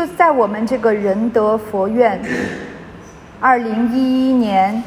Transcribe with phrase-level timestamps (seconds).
[0.00, 2.18] 就在我们这个仁德佛院，
[3.38, 4.82] 二零一一年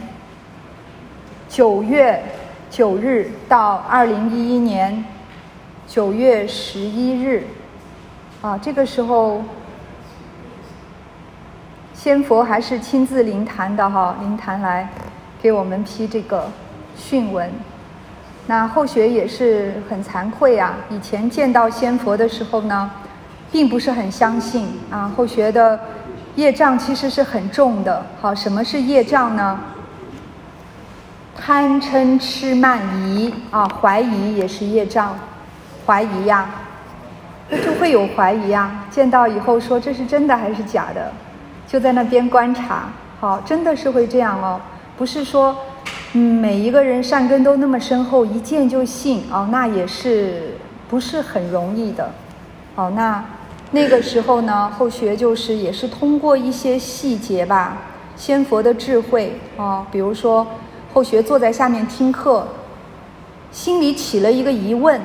[1.48, 2.20] 九月
[2.68, 5.06] 九日到二零一一年
[5.86, 7.44] 九月十一日，
[8.42, 9.44] 啊，这个时候
[11.94, 14.90] 仙佛还是亲自临坛的哈，临坛来
[15.40, 16.50] 给我们批这个
[16.96, 17.52] 训文。
[18.48, 22.90] 那后学也是很惭愧啊，以前见到仙佛的时候呢。
[23.54, 25.80] 并不是很相信啊，后学的
[26.36, 28.04] 业障其实是很重的。
[28.20, 29.60] 好，什么是业障呢？
[31.40, 35.16] 贪嗔痴慢疑啊，怀疑也是业障，
[35.86, 36.50] 怀疑呀，
[37.48, 38.86] 那就会有怀疑啊。
[38.90, 41.12] 见到以后说这是真的还是假的，
[41.68, 42.86] 就在那边观察。
[43.20, 44.60] 好，真的是会这样哦，
[44.98, 45.56] 不是说
[46.14, 50.58] 嗯每一个人善根都那么深厚，一见就信哦，那也是
[50.90, 52.10] 不是很容易的。
[52.74, 53.24] 好，那。
[53.76, 57.76] 那个时候呢，后学就是也是通过一些细节吧，
[58.16, 60.46] 仙佛的智慧啊，比如说
[60.94, 62.48] 后学坐在下面听课，
[63.52, 65.02] 心里起了一个疑问，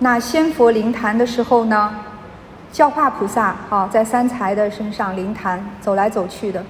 [0.00, 1.94] 那仙佛灵坛的时候呢，
[2.72, 6.60] 教化菩萨啊在三才的身上灵坛走来走去的，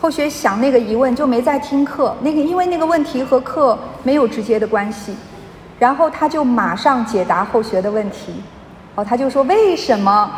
[0.00, 5.14] 后学想那个疑问就没在听课，那个因为那个问题和课没有直接的关系，
[5.78, 8.42] 然后他就马上解答后学的问题，
[8.96, 10.28] 哦，他就说为什么？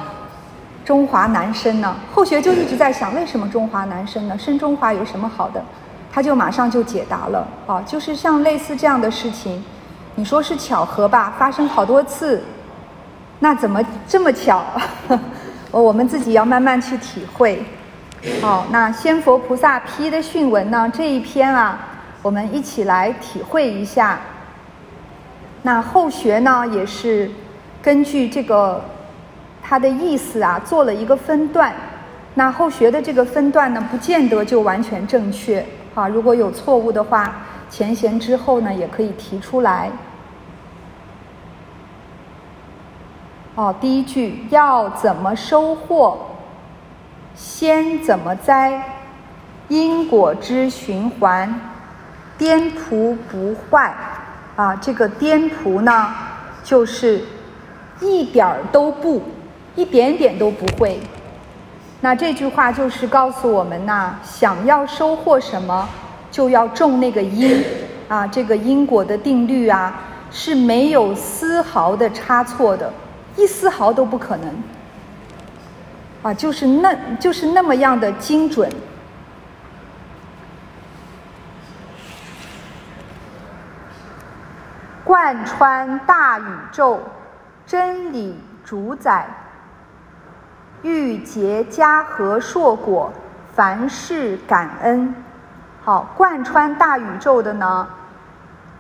[0.87, 1.97] 中华男生呢？
[2.15, 4.39] 后学就一直在想，为什么中华男生呢？
[4.39, 5.61] 生中华有什么好的？
[6.13, 9.65] 他就马上就解答了啊，就是像类似这样的事情，
[10.15, 11.35] 你说是巧合吧？
[11.37, 12.41] 发生好多次，
[13.41, 14.63] 那怎么这么巧？
[15.73, 17.65] 我 我们自己要慢慢去体会。
[18.41, 20.89] 好，那仙佛菩萨批的训文呢？
[20.95, 21.81] 这一篇啊，
[22.23, 24.21] 我们一起来体会一下。
[25.63, 27.29] 那后学呢，也是
[27.83, 28.81] 根据这个。
[29.69, 31.75] 它的意思啊，做了一个分段，
[32.35, 36.07] 那后学的这个分段呢，不见得就完全正确啊。
[36.07, 37.35] 如果有错误的话，
[37.69, 39.91] 前贤之后呢，也可以提出来。
[43.57, 46.17] 哦，第一句要怎么收获，
[47.35, 48.81] 先怎么栽，
[49.67, 51.53] 因果之循环，
[52.39, 53.93] 颠仆不坏
[54.55, 54.77] 啊。
[54.77, 56.15] 这个颠仆呢，
[56.63, 57.25] 就是
[58.01, 59.21] 一点儿都不。
[59.77, 60.99] 一点点都不会，
[62.01, 65.89] 那这句话就是告诉我们呐，想要收获什么，
[66.31, 67.63] 就要种那个因，
[68.09, 70.01] 啊，这个因果的定律啊
[70.31, 72.91] 是没有丝毫的差错的，
[73.37, 74.55] 一丝毫都不可能，
[76.23, 78.71] 啊，就是那，就是那么样的精准，
[85.05, 86.99] 贯穿大宇宙，
[87.67, 89.27] 真理主宰。
[90.83, 93.13] 欲结家和硕果，
[93.55, 95.15] 凡事感恩。
[95.83, 97.87] 好，贯穿大宇宙的呢，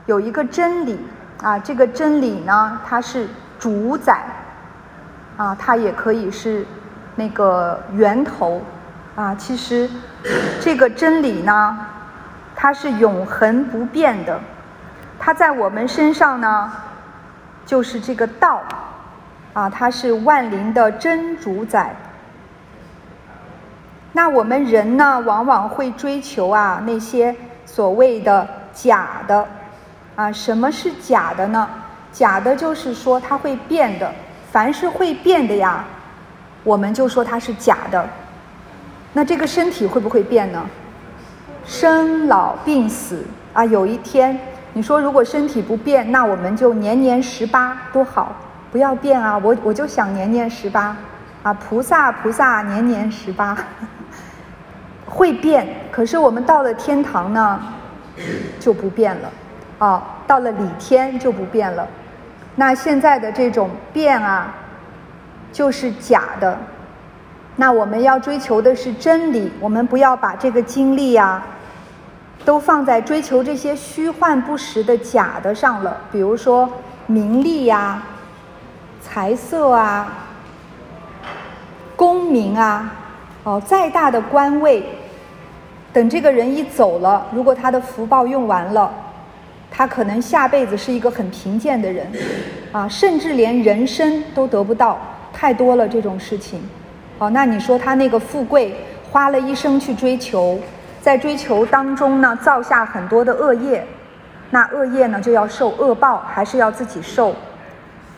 [0.06, 0.98] 有一个真理
[1.42, 4.24] 啊，这个真理呢，它是主宰
[5.36, 6.66] 啊，它也可以是
[7.14, 8.60] 那个源头
[9.14, 9.34] 啊。
[9.34, 9.88] 其实
[10.60, 11.78] 这个真理呢，
[12.54, 14.40] 它是永恒不变的，
[15.18, 16.72] 它在我们身上呢，
[17.64, 18.62] 就是这个道。
[19.56, 21.96] 啊，它是万灵的真主宰。
[24.12, 27.34] 那我们人呢，往往会追求啊那些
[27.64, 29.48] 所谓的假的。
[30.14, 31.66] 啊，什么是假的呢？
[32.12, 34.12] 假的就是说它会变的，
[34.52, 35.82] 凡是会变的呀，
[36.62, 38.06] 我们就说它是假的。
[39.14, 40.66] 那这个身体会不会变呢？
[41.64, 43.24] 生老病死
[43.54, 44.38] 啊，有一天
[44.74, 48.36] 你说如果身体不变，那我们就年年十八，多好。
[48.72, 49.38] 不要变啊！
[49.38, 50.94] 我我就想年年十八，
[51.42, 53.56] 啊，菩萨菩萨年年十八，
[55.06, 55.66] 会变。
[55.90, 57.58] 可是我们到了天堂呢，
[58.58, 59.30] 就不变了，
[59.78, 61.86] 啊，到了理天就不变了。
[62.56, 64.52] 那现在的这种变啊，
[65.52, 66.58] 就是假的。
[67.54, 71.42] 那我们要追求的是真理，我们不要把这个精力啊，
[72.44, 75.96] 都放在追求这些虚幻不实的假的上了。
[76.10, 76.68] 比如说
[77.06, 78.02] 名利呀。
[79.16, 80.12] 财色啊，
[81.96, 82.92] 功名啊，
[83.44, 84.84] 哦，再大的官位，
[85.90, 88.92] 等这个人一走了，如果他的福报用完了，
[89.70, 92.06] 他可能下辈子是一个很贫贱的人，
[92.70, 94.98] 啊，甚至连人生都得不到，
[95.32, 96.62] 太多了这种事情。
[97.16, 98.76] 哦，那你说他那个富贵，
[99.10, 100.60] 花了一生去追求，
[101.00, 103.82] 在追求当中呢，造下很多的恶业，
[104.50, 107.34] 那恶业呢就要受恶报，还是要自己受？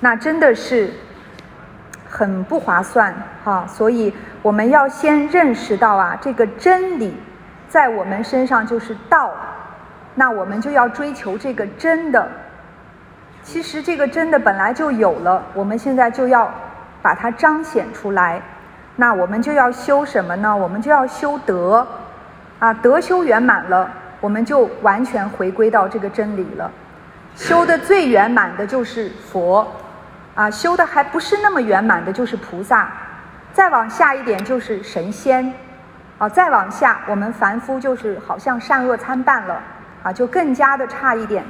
[0.00, 0.90] 那真的是
[2.08, 3.14] 很不划算
[3.44, 3.66] 哈。
[3.66, 4.12] 所以
[4.42, 7.14] 我们要先认识到啊，这个真理
[7.68, 9.32] 在我们身上就是道，
[10.14, 12.28] 那我们就要追求这个真的。
[13.42, 16.52] 其实这个真的本来就有了，我们现在就要
[17.00, 18.42] 把它彰显出来。
[18.96, 20.54] 那我们就要修什么呢？
[20.54, 21.86] 我们就要修德，
[22.58, 23.88] 啊，德修圆满了，
[24.20, 26.70] 我们就完全回归到这个真理了。
[27.36, 29.66] 修的最圆满的就是佛，
[30.38, 32.88] 啊，修的还不是那么圆满的就是菩萨，
[33.52, 35.52] 再往下一点就是神仙，
[36.16, 39.60] 啊，再往下我们凡夫就是好像善恶参半了，
[40.04, 41.44] 啊，就更加的差一点。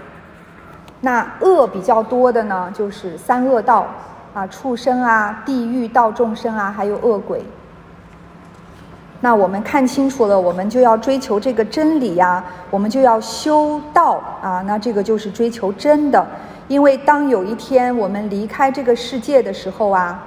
[1.02, 3.86] 那恶比较多的呢，就是三恶道，
[4.32, 7.44] 啊，畜生啊，地狱道众生啊，还有恶鬼。
[9.20, 14.62] 那我们看清楚了，我们就要追求这个真理呀，我们就要修道啊。
[14.66, 16.26] 那这个就是追求真的，
[16.68, 20.22] 因为当有一天我们离开这个世界的时候啊，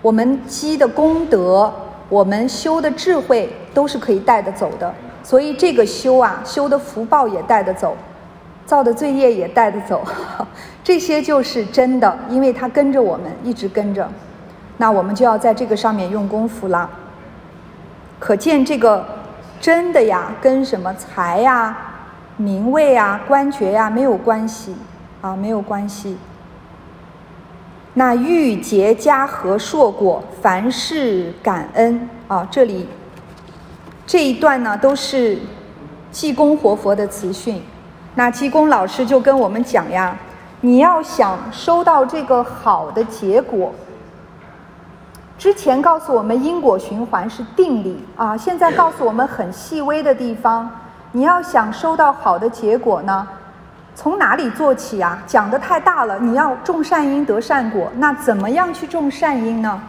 [0.00, 1.72] 我们积的功德，
[2.08, 4.94] 我们修的智慧都是可以带得走的。
[5.22, 7.96] 所以这个修啊，修的福报也带得走。
[8.66, 10.02] 造的罪业也带得走，
[10.82, 14.08] 这些就是真的，因为它跟着我们，一直跟着。
[14.78, 16.88] 那我们就要在这个上面用功夫了。
[18.18, 19.04] 可见这个
[19.60, 21.76] 真的呀，跟什么财呀、
[22.38, 24.74] 名位啊、官爵呀没有关系
[25.24, 26.18] 啊，没有关系。
[27.94, 32.46] 那欲结家和硕果，凡事感恩啊。
[32.50, 32.86] 这里
[34.06, 35.38] 这一段呢，都是
[36.12, 37.62] 济公活佛的词训。
[38.16, 40.14] 那济公老师就跟我们讲呀，
[40.60, 43.72] 你要想收到这个好的结果，
[45.38, 50.70] 之前告诉我们因果循环是定理啊，现在告诉我们很细微的地方，
[51.12, 53.26] 你要想收到好的结果呢，
[53.94, 55.22] 从哪里做起啊？
[55.26, 59.80] 讲的太大了，你要种善因得善果，那怎么样去种善因呢？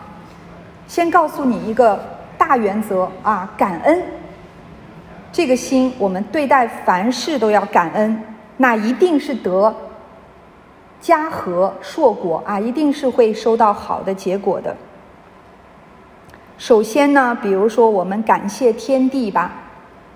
[0.88, 2.00] 先告诉你一个
[2.38, 4.04] 大原则啊，感恩。
[5.32, 8.22] 这个心，我们对待凡事都要感恩，
[8.58, 9.76] 那一定是得
[11.02, 14.76] 家和硕果啊，一定是会收到好的结果的。
[16.58, 19.52] 首先呢，比如说我们感谢天地吧，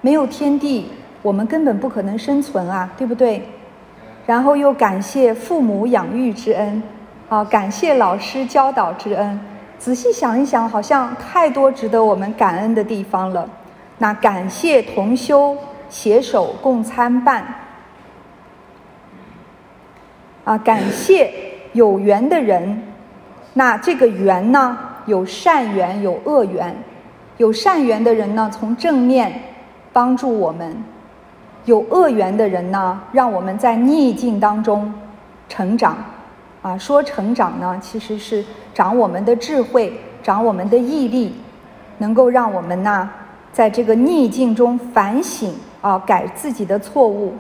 [0.02, 0.90] 没有天地，
[1.22, 3.46] 我们根本不可能生存啊，对不对？
[4.30, 6.84] 然后又感谢父母养育之恩，
[7.30, 9.40] 啊，感谢老师教导之恩。
[9.80, 13.50] 仔细想一想，好像太多值得我们感恩的地方了。
[13.98, 15.58] 那感谢同修
[15.90, 17.44] 携手共参办，
[20.44, 21.34] 啊，感谢
[21.74, 22.84] 有缘的人。
[23.54, 24.78] 那这个缘呢，
[25.08, 26.78] 有善缘，有恶缘。
[27.38, 29.42] 有善缘的人呢，从正面
[29.92, 30.72] 帮助我们；
[31.66, 34.94] 有恶缘的人呢，让我们在逆境当中
[35.48, 35.98] 成长。
[36.62, 41.34] 啊，说成长呢，其实是长我们的智慧，长我们的毅力，
[42.00, 43.10] 能够让我们呢。
[43.54, 47.34] 在这个逆境中反省啊，改自己的错误，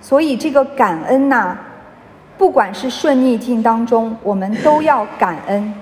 [0.00, 1.56] 所以这个感恩呐，
[2.36, 5.72] 不管是顺逆境当中，我们都要感恩。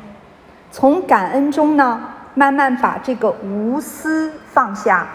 [0.70, 2.00] 从感恩中呢，
[2.34, 5.06] 慢慢把这个无私放下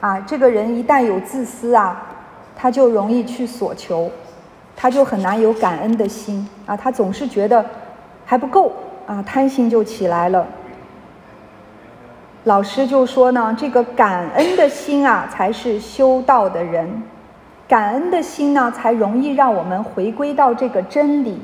[0.00, 0.20] 啊。
[0.20, 2.02] 这个人一旦有自私啊，
[2.56, 4.10] 他就容易去索求，
[4.76, 6.76] 他就很难有感恩的心啊。
[6.76, 7.64] 他总是觉得
[8.24, 8.72] 还不够
[9.06, 10.46] 啊，贪心就起来了。
[12.44, 17.02] 老师就说呢，这个感恩的心啊，才是修道的人。
[17.66, 21.40] 感恩的心呢，才容易让我们回归到这个真理，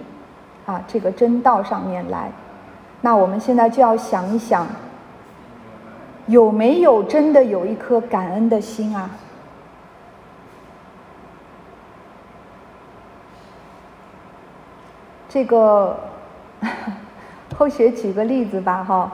[0.64, 2.30] 啊，这个真道上面来。
[3.00, 4.64] 那我们现在就要想一想，
[6.26, 9.10] 有没有真的有一颗感恩的心啊？
[15.28, 15.98] 这个
[17.56, 19.10] 后学举个例子吧，哈。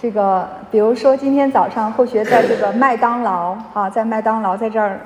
[0.00, 4.98] 这个，比如说今天早上后学在这个麦当劳啊，在麦当劳在这儿，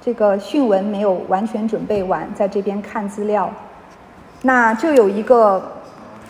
[0.00, 3.50] 这个讯文没有完全准备完，在这边看资料，
[4.40, 5.62] 那就有一个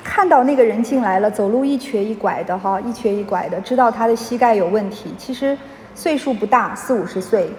[0.05, 5.57] 看到那个人进来了，走路一瘸一拐的哈，一瘸一拐的，知道他的膝盖有问题，其实
[5.95, 7.51] 岁数不大，四五十岁，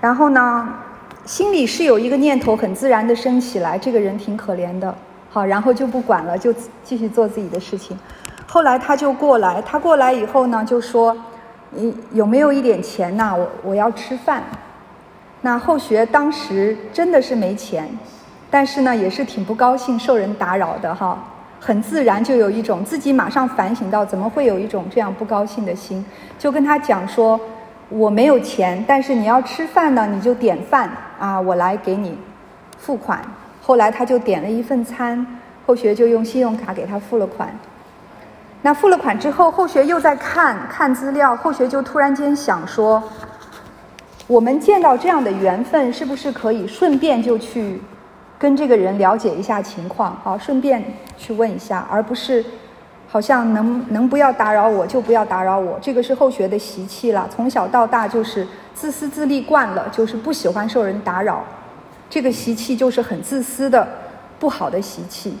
[0.00, 0.68] 然后呢，
[1.24, 4.94] 心里是有一个念头很自然的升起来，这个人挺可怜的，
[5.30, 7.98] 好，然后就不管了，就继续做自己的事情。
[8.46, 11.16] 后来他就过来，他过来以后呢，就说
[11.70, 13.34] ：“你有没有一点钱呐？
[13.34, 14.42] 我我要吃饭。”
[15.42, 17.88] 那后学当时真的是没钱，
[18.50, 21.18] 但是呢，也是挺不高兴受人打扰的哈，
[21.66, 26.04] 很自然就有一种自己马上反省到怎么会有一种这样不高兴的心，
[26.38, 27.40] 就跟他讲说
[27.88, 32.18] ：“我没有钱，但是你要吃饭呢，你就点饭啊，我来给你
[32.76, 33.18] 付款。”
[33.64, 35.26] 后来他就点了一份餐，
[35.64, 37.48] 后学就用信用卡给他付了款。
[38.60, 43.02] 那付了款之后，后学又在看看资料，后学就突然间想说，
[44.26, 47.80] 我们见到这样的缘分，是不是可以顺便就去
[48.44, 50.36] 跟这个人了解一下情况啊？
[50.36, 50.84] 顺便
[51.16, 52.44] 去问一下，而不是
[53.08, 57.26] 好像能能不要打扰我就不要打扰我，这个是后学的习气了。
[57.34, 61.42] 从小到大就是自私自利惯了，就是不喜欢受人打扰，
[62.10, 63.88] 这个习气就是很自私的
[64.38, 65.38] 不好的习气。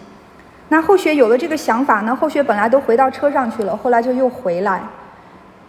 [0.70, 2.16] 那后学有了这个想法呢？
[2.16, 4.80] 后学本来都回到车上去了，后来就又回来，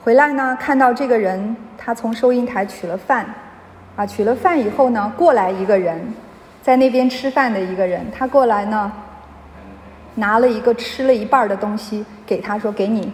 [0.06, 3.26] 回来呢，看到这个人，他从收银台取了饭，
[3.98, 6.02] 啊，取了饭以后呢，过来一个人，
[6.66, 8.92] 在那边吃饭的一个人，他过来呢，
[10.16, 13.14] 拿了一个吃了一半的东西给他说给你，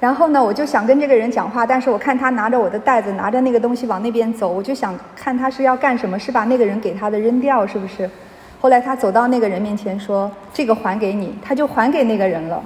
[0.00, 8.10] 然后呢，我就想跟这个人讲话，但是我看他拿着我的袋子，拿着那个东西往那边走，我就想看他是要干什么，是把那个人给他的扔掉，是不是？
[8.60, 12.60] 后来他走到那个人面前说：“这个还给你。”他就还给那个人了。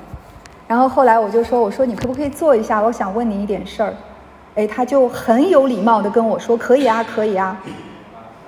[0.66, 2.80] 然后后来我就说：“我说你可不可以坐一下？
[2.80, 3.92] 我想问你一点事儿。”
[4.56, 7.60] 哎，他就很有礼貌的跟我说：“可以啊，可以啊。”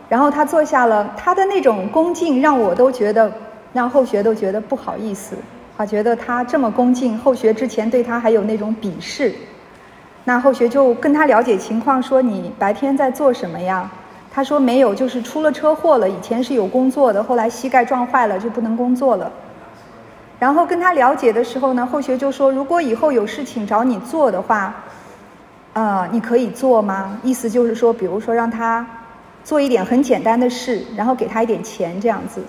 [0.09, 3.31] 然后他坐下了，他的那种恭敬让我都觉得，
[3.73, 5.37] 让后学都觉得不好意思。
[5.77, 9.33] 啊，觉得他这么恭敬，后学之前对他还有那种鄙视。
[10.25, 13.91] 那后学就跟他了解情况，说：“你白天在做什么呀？”
[14.31, 16.09] 他说没有，就是出了车祸了。
[16.09, 19.31] 以前是有工作的，后来膝盖撞坏了，就不能工作了。
[20.38, 24.75] 然后跟他了解的时候呢，后学就说，如果以后有事情找你做的话，
[25.73, 27.19] 呃，你可以做吗？
[27.23, 28.87] 意思就是说，比如说让他
[29.49, 32.45] 做一点很简单的事，然后给他一点钱这样子。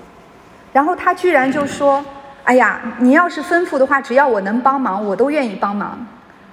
[0.74, 2.03] 然后他居然就说
[2.44, 5.98] ：“哎呀，你要是吩咐的话，只要我能帮忙，我都愿意帮忙。”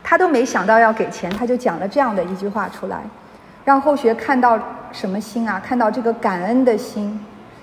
[0.04, 2.98] 他都没想到要给钱，他就讲了这样的一句话出来，
[3.64, 4.56] 让后学看到。
[4.92, 5.60] 什么心啊？
[5.62, 7.20] 看到这个感恩的心，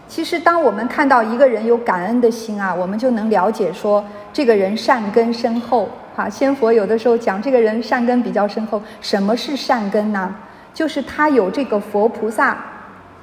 [0.09, 5.89] 其实当我们看到一个人有感恩的心啊，我们就能了解说这个人善根深厚。
[6.15, 8.79] 哈，仙佛有的时候讲这个人善根比较深厚。
[8.99, 10.35] 什么是善根呢？
[10.73, 12.57] 就是他有这个佛菩萨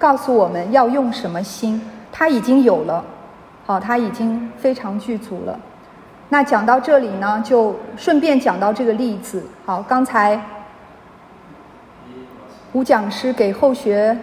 [0.01, 1.81] 告诉我们要用什么心，
[2.11, 3.05] 他已经有了，
[3.67, 5.61] 好，他已经非常具足了。
[6.31, 9.45] 那讲到这里呢，就顺便讲到这个例子。
[9.67, 10.41] 好，刚才。
[12.73, 14.17] 吴讲师给后学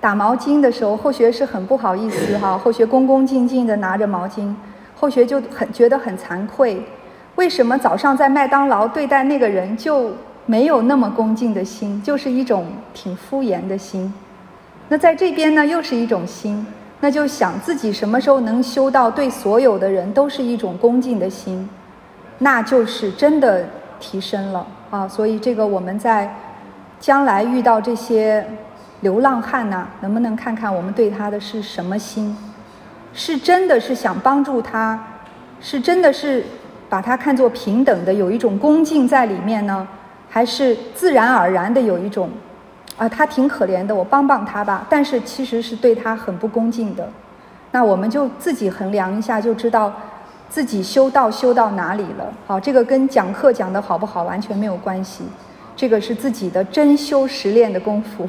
[0.00, 2.56] 打毛巾的时候，后学是很不好意思哈。
[2.56, 4.52] 后学恭恭敬敬的拿着毛巾，
[4.96, 6.82] 后学就很觉得很惭愧。
[7.36, 10.12] 为什么早上在麦当劳对待那个人就
[10.46, 14.12] 没有那么恭敬的心，就是一种挺敷衍的心？
[14.90, 16.66] 那在这边呢，又是一种心，
[17.00, 21.66] 那就想自己什么时候能修到对所有的人都是一种恭敬的心，
[22.36, 23.64] 那就是真的
[23.98, 25.08] 提升了啊。
[25.08, 26.30] 所以这个我们在。
[27.00, 28.46] 将来遇到这些
[29.00, 32.36] 流浪汉呐，能不能看看我们对他的是什么心？
[33.14, 35.02] 是真的是想帮助他，
[35.62, 36.44] 是真的是
[36.90, 39.88] 把他看作平等的，有一种恭敬在里面呢？
[40.28, 42.28] 还是自然而然的有一种
[43.00, 44.86] 啊，他挺可怜的，我帮帮他吧？
[44.90, 47.08] 但是其实是对他很不恭敬的。
[47.70, 49.90] 那我们就自己衡量一下，就知道
[50.50, 52.30] 自己修道修到哪里了。
[52.46, 55.24] 好，这个跟讲课讲的好不好完全没有关系。
[55.74, 58.28] 这个是自己的真修实练的功夫，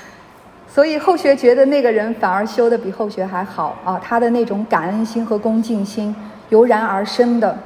[0.66, 6.16] 所以后学觉得那个人反而修的比后学还好啊，他的那种感恩心和恭敬心
[6.48, 7.58] 油然而生的，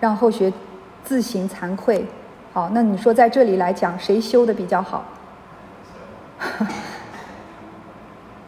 [0.00, 0.52] 让后学
[1.04, 2.04] 自行惭愧。
[2.52, 5.04] 好，那你说在这里来讲，谁修的比较好？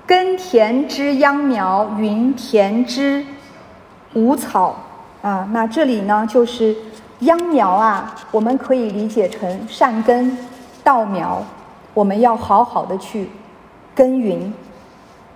[0.06, 3.24] 耕田之秧苗，云田之
[4.14, 4.76] 无草
[5.22, 6.76] 啊，那这里呢就是。
[7.20, 10.36] 秧苗啊，我们可以理解成善根
[10.84, 11.42] 稻苗，
[11.94, 13.30] 我们要好好的去
[13.94, 14.52] 耕耘。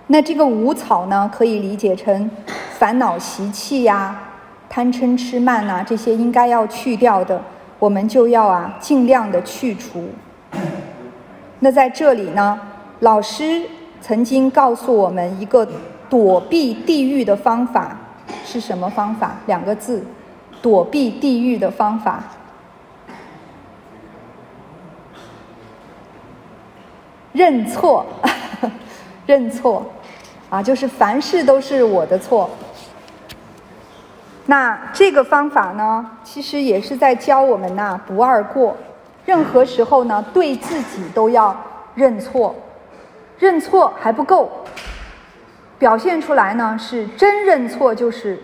[0.05, 2.29] 那这个无草呢，可以理解成
[2.77, 4.15] 烦恼习气呀、
[4.69, 7.41] 贪嗔痴慢呐，这些应该要去掉的，
[7.79, 10.09] 我们就要啊尽量的去除。
[11.61, 12.59] 那在这里呢，
[12.99, 13.61] 老师
[14.01, 15.65] 曾经告诉我们一个
[16.09, 17.97] 躲避地狱的方法
[18.43, 19.37] 是什么方法？
[19.45, 20.03] 两个字。
[20.61, 22.23] 躲避地狱的方法，
[27.31, 28.05] 认错，
[29.25, 29.83] 认错，
[30.51, 32.47] 啊，就是凡事都是我的错。
[34.45, 38.77] 那这个方法呢，其实也是在教我们呐，不二过。
[39.25, 41.55] 任何时候呢，对自己都要
[41.95, 42.55] 认错，
[43.39, 44.51] 认错还不够，
[45.77, 48.39] 表现出来呢是真认错，就是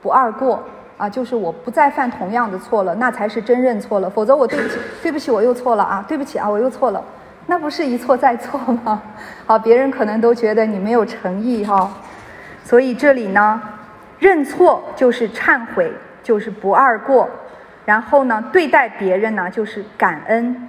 [0.00, 0.62] 不二过。
[0.98, 4.08] 啊，就是我不再犯同样的错了，那才是真认错了。
[4.08, 7.02] 否则我对不起，对不起，我又错了啊，对不起啊，我又错了，
[7.46, 9.02] 那不是一错再错吗？
[9.44, 11.90] 好， 别人可能都觉得你没有诚意哈。
[12.62, 13.60] 所以这里呢，
[14.20, 17.28] 认错就是忏悔，就是不二过，
[17.84, 20.68] 然后呢，对待别人呢就是感恩。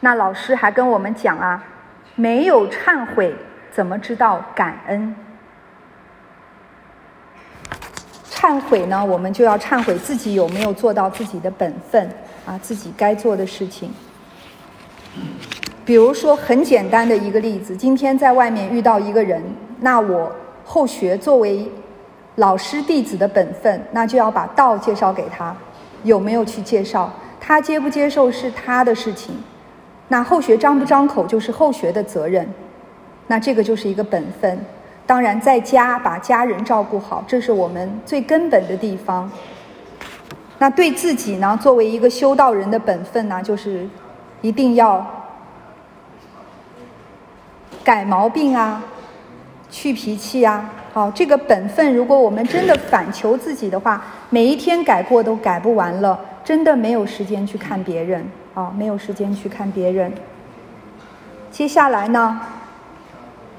[0.00, 1.62] 那老师还跟我们讲啊，
[2.14, 3.34] 没有忏悔，
[3.72, 5.14] 怎么知道感恩？
[8.30, 12.08] 忏悔呢，我们就要忏悔自己有没有做到自己的本分
[12.46, 13.92] 啊，自己该做的事情。
[15.84, 19.42] 比如说很简单的一个例子，今天在外面遇到一个人，
[19.80, 20.30] 那我
[20.64, 21.68] 后学作为
[22.36, 25.52] 老师弟子的本分，那就要把道介绍给他，
[26.04, 27.12] 有没有去介绍？
[27.40, 29.34] 他接不接受是他的事情。
[30.08, 32.48] 那后学张不张口就是后学的责任，
[33.26, 34.58] 那这个就是一个本分。
[35.06, 39.30] 当然，在家把家人照顾好，这是我们最根本的地方。
[40.58, 43.88] 那对自己呢，作为一个修道人的本分呢，就是
[44.40, 45.06] 一定要
[47.84, 48.82] 改毛病啊，
[49.70, 50.70] 去脾气啊。
[50.92, 58.26] 好，这个本分，如果我们真的反求自己的话，每一天改过都改不完了，真的没有时间去看别人。
[58.54, 60.12] 啊，没有时间去看别人。
[61.48, 62.40] 接下来呢，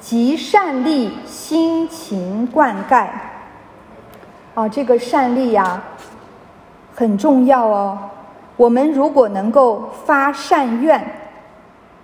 [0.01, 3.07] 集善力，辛勤灌溉。
[4.55, 5.81] 啊，这个善力呀，
[6.93, 7.97] 很重要哦。
[8.57, 11.01] 我们如果能够发善愿，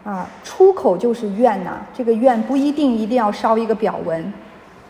[0.06, 1.82] 啊，出口就是愿呐。
[1.94, 4.34] 这个愿不一定一定要烧一个表文，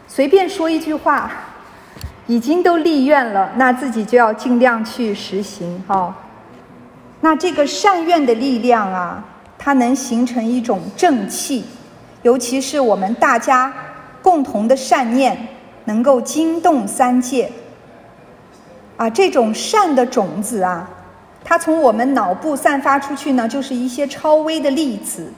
[0.08, 1.32] 随便说一句话，
[2.28, 6.16] 已经都立愿了，那自己就要尽量去实行哈。
[7.22, 9.24] 那这个善愿的力量啊，
[9.58, 11.66] 它能形成一种正气，
[12.24, 13.72] 尤其是我们大家
[14.22, 15.48] 共同的善念，
[15.86, 17.52] 能够惊动三界。
[18.98, 20.90] 啊，这种善的种子啊，
[21.44, 25.32] 它从我们脑部散发出去呢，就是一些超微的粒子，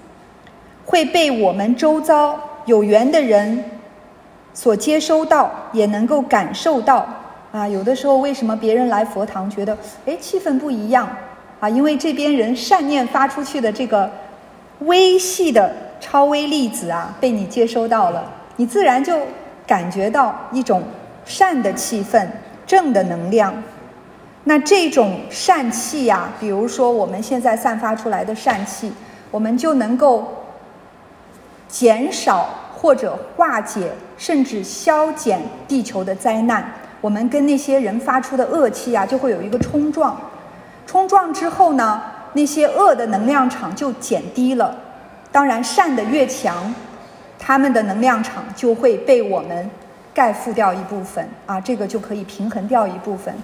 [0.86, 3.63] 会被我们周遭有缘的人
[4.58, 7.08] 所接收到，也能够感受到。
[7.52, 11.08] 啊，有的时候为什么别人来佛堂觉得，哎，气氛不一样？
[11.60, 14.10] 啊，因为这边人善念发出去的这个
[14.80, 18.24] 微细的超微粒子啊，被你接收到了，
[18.56, 19.15] 你自然就
[19.67, 20.82] 感觉到一种
[21.24, 22.28] 善的气氛、
[22.65, 23.54] 正的能量。
[24.46, 28.91] 那这种善气呀，比如说我们现在散发出来的善气，
[29.30, 30.26] 我们就能够
[31.67, 36.69] 减少或者化解，甚至消减地球的灾难。
[36.99, 40.19] 我们跟那些人发出的恶气啊，就会有一个冲撞。
[40.86, 42.01] 冲撞之后呢，
[42.34, 44.75] 那些恶的能量场就减低了。
[45.32, 46.73] 当然，善的越强，
[47.38, 49.69] 他们的能量场就会被我们
[50.13, 53.36] 盖覆掉一部分啊，这个就可以平衡掉一部分。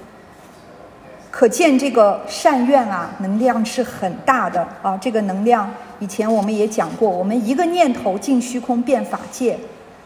[1.30, 4.98] 可见这个善愿啊，能量是很大的啊。
[4.98, 9.60] 这个能量以前我们也讲过，我们一个念头进虚空变法界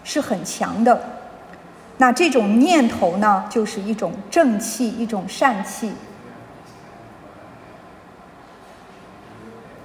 [0.08, 0.98] 是很强的。
[1.98, 5.91] 那这种念头呢，就是一种正气，一种善气。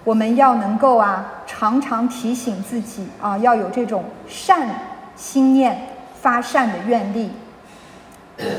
[0.05, 4.69] 我们要能够啊，常常提醒自己啊，要有这种善
[5.17, 5.89] 心念、
[6.21, 7.33] 发善的愿力。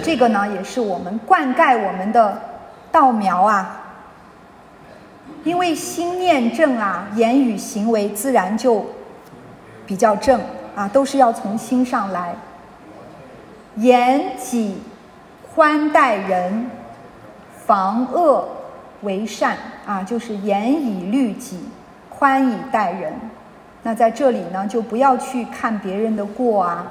[0.04, 2.42] 这个呢，也是我们灌溉我们的
[2.92, 3.80] 稻苗啊。
[5.46, 8.86] 因为心念正啊，言语行为自然就
[9.86, 10.42] 比较正
[10.76, 12.36] 啊，都是要从心上来。
[13.76, 14.78] 严己
[15.54, 16.70] 宽待人，
[17.66, 18.48] 防恶
[19.02, 19.58] 为善。
[19.86, 21.60] 啊，就是严以律己，
[22.10, 23.12] 宽以待人。
[23.82, 26.88] 那在这里呢，就不要去看别人的过啊，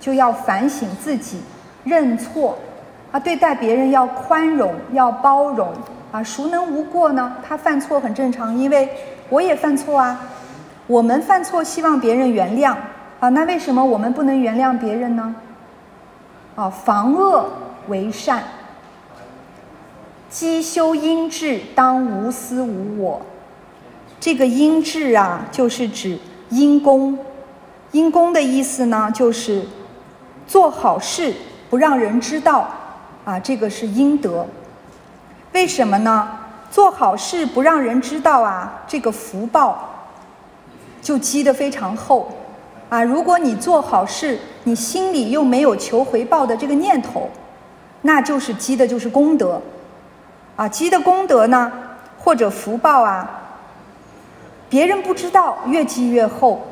[0.00, 1.40] 就要反省自己，
[1.84, 2.58] 认错。
[3.12, 5.72] 啊，对待别人要宽容，要包容。
[6.10, 7.36] 啊，孰能无过呢？
[7.46, 8.88] 他犯错很正常，因为
[9.28, 10.20] 我也犯错啊。
[10.88, 12.74] 我们犯错，希望别人原谅。
[13.26, 15.34] 啊，那为什么我们不能原谅别人呢？
[16.54, 17.44] 啊，防恶
[17.88, 18.44] 为善。
[20.30, 23.20] 积修阴志，当无私无我。
[24.20, 26.16] 这个阴志啊，就是指
[26.50, 27.18] 阴功。
[27.90, 29.66] 阴功的意思呢，就是
[30.46, 31.34] 做好事
[31.68, 32.68] 不让人知道
[33.24, 34.46] 啊，这个是阴德。
[35.52, 36.28] 为什么呢？
[36.70, 39.78] 做好事不让人知道啊，这个福报
[41.02, 42.30] 就积得非常厚
[42.88, 43.02] 啊。
[43.02, 47.28] 如果你做好事，你心里又没有求回报的这个念头，
[48.02, 49.60] 那就是积的就是功德。
[50.56, 51.70] 啊，积的功德呢，
[52.18, 53.28] 或者福报啊，
[54.68, 56.62] 别人不知道，越积越厚。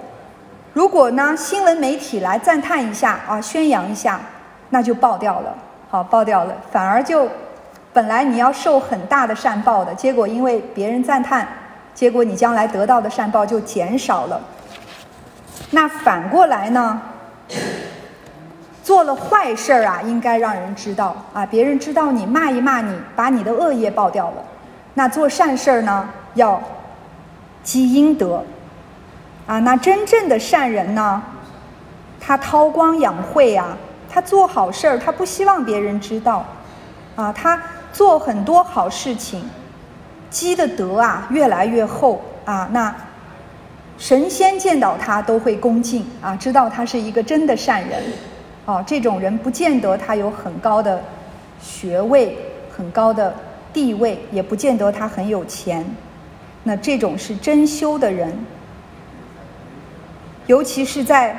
[0.73, 4.21] 如果呢，新闻媒体来赞叹一下啊，宣扬一下，
[4.71, 5.55] 那就爆掉了，
[5.91, 7.29] 好，爆掉了，反而就
[7.93, 11.47] 本来你要受很大的善报的，结果因为别人赞叹，
[11.95, 14.41] 结果你将来得到的善报就减少了。
[15.75, 17.01] 那反过来呢，
[18.85, 24.37] 做了坏事儿啊，应该让人知道啊，别人知道你骂一骂你，把你的恶业报掉了。
[24.95, 26.63] 那做善事儿呢，要
[27.65, 28.45] 积阴德
[29.49, 29.59] 啊。
[29.59, 31.21] 那真正的善人呢，
[32.21, 33.77] 他韬光养晦啊，
[34.09, 36.45] 他做好事儿，他不希望别人知道
[37.17, 37.61] 啊，他
[37.93, 39.51] 做很多好事情，
[40.31, 42.69] 积的德啊越来越厚啊。
[42.71, 42.95] 那
[43.97, 48.03] 神仙见到他都会恭敬啊，知道他是一个真的善人。
[48.67, 51.01] 哦，这种人不见得他有很高的
[51.61, 52.37] 学位、
[52.75, 53.35] 很高的
[53.73, 55.85] 地位，也不见得他很有钱。
[56.63, 58.33] 那这种是真修的人，
[60.47, 61.37] 尤其是在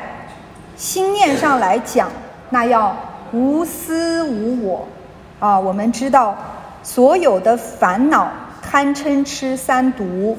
[0.77, 2.11] 心念上来讲，
[2.51, 2.95] 那要
[3.31, 4.87] 无私无我。
[5.39, 6.37] 啊，我们知道
[6.83, 10.37] 所有的烦恼、贪嗔痴三毒，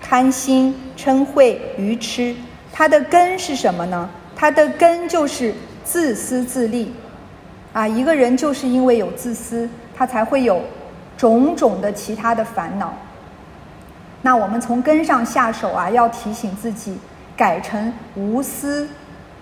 [0.00, 2.34] 贪心、嗔恚、愚痴，
[2.72, 4.08] 它的根是什么呢？
[4.36, 5.54] 它的根就是。
[5.84, 6.92] 自私自利，
[7.72, 10.60] 啊，一个人就是因为有自私，他才会有
[11.16, 12.92] 种种的其他的烦恼。
[14.20, 16.98] 那我们从根上下手啊，要提醒自己
[17.34, 18.86] 改成无私、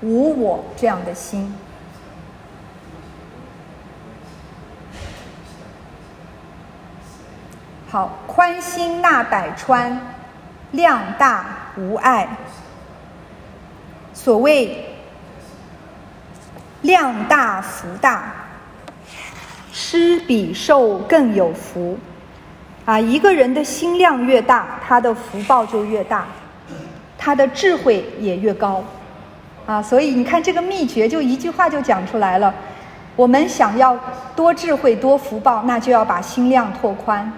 [0.03, 1.53] 无我这样的心。
[7.89, 10.01] 好，宽心纳百川，
[10.73, 12.29] 量大无碍。
[14.13, 14.85] 所谓。
[16.83, 18.33] 量大福大，
[19.73, 21.99] 施比受更有福，
[22.85, 26.27] 啊，一个人的心量越大，他的福报就越大，
[27.19, 28.85] 他的智慧也越高，
[29.65, 32.55] 啊，所以你看这个秘诀，就一句话就讲出来了。
[33.17, 33.99] 我们想要
[34.37, 37.33] 多智慧多福报，那就要把心量拓宽。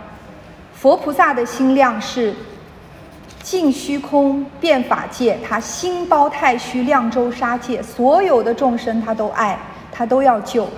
[0.74, 2.34] 佛菩萨的心量是。
[3.48, 9.58] 尽虚空遍法界，他心包太虚，量周沙界，所有的众生他都爱，
[9.90, 10.68] 他都要救。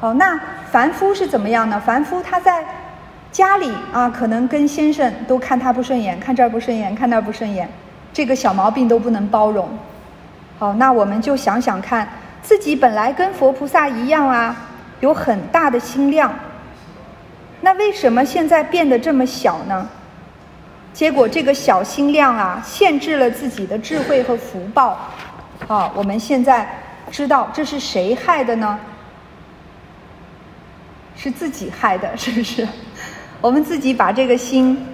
[0.00, 0.36] 好，那
[0.68, 1.80] 凡夫是怎么样呢？
[1.86, 2.66] 凡夫他在
[3.30, 7.68] 家里啊，可能跟先生都看他不顺眼，看这儿不顺眼，看那儿不顺眼，
[8.12, 9.68] 这个小毛病都不能包容。
[10.58, 12.08] 好，那我们就想想看，
[12.42, 14.56] 自己本来跟佛菩萨一样啊，
[14.98, 16.34] 有很大的心量，
[17.60, 19.88] 那为什么现在变得这么小呢？
[20.96, 24.96] 结果这个小心量啊，限制了自己的智慧和福报。
[25.68, 26.66] 啊，我们现在
[27.10, 28.80] 知道这是谁害的呢？
[31.14, 32.66] 是自己害的， 是不是？
[33.42, 34.86] 我们自己把这个心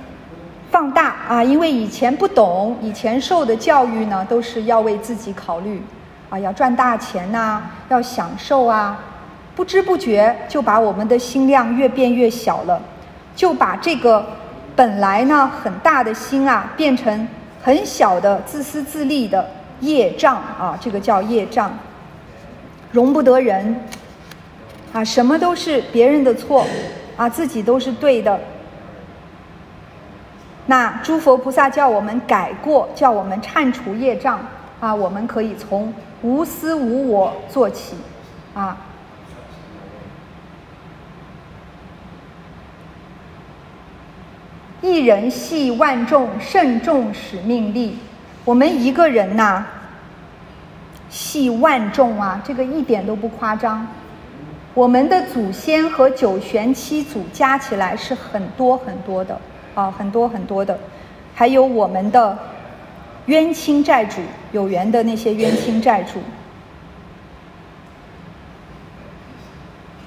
[0.73, 5.81] 放大啊，因为以前不懂，以前受的教育呢，都是要为自己考虑，
[6.29, 8.99] 啊，要赚大钱呐，要享受啊，
[9.55, 12.83] 不知不觉就把我们的心量越变越小了，
[13.37, 14.27] 就把这个。
[14.75, 17.29] 本来呢，很大的心啊，变成
[17.63, 19.47] 很小的自私自利的
[19.81, 21.71] 业障啊，这个叫业障，
[22.91, 23.81] 容不得人
[24.93, 26.67] 啊，什么都是别人的错
[27.17, 28.41] 啊，自己都是对的。
[30.67, 34.41] 那诸佛菩萨叫我们改过，叫我们忏除业障
[34.81, 37.97] 啊，我们可以从无私无我做起
[38.55, 38.77] 啊。
[44.83, 47.97] 一人系万众，慎重使命力。
[48.45, 49.65] 我们一个人呐，
[51.09, 53.87] 系万众啊，这个一点都不夸张。
[54.75, 59.41] 我们的祖先和九玄七祖加起来是很多很多的
[59.77, 60.77] 啊，很多很多的。
[61.33, 62.37] 还有我们的
[63.27, 66.21] 冤亲债主，有缘的那些冤亲债主。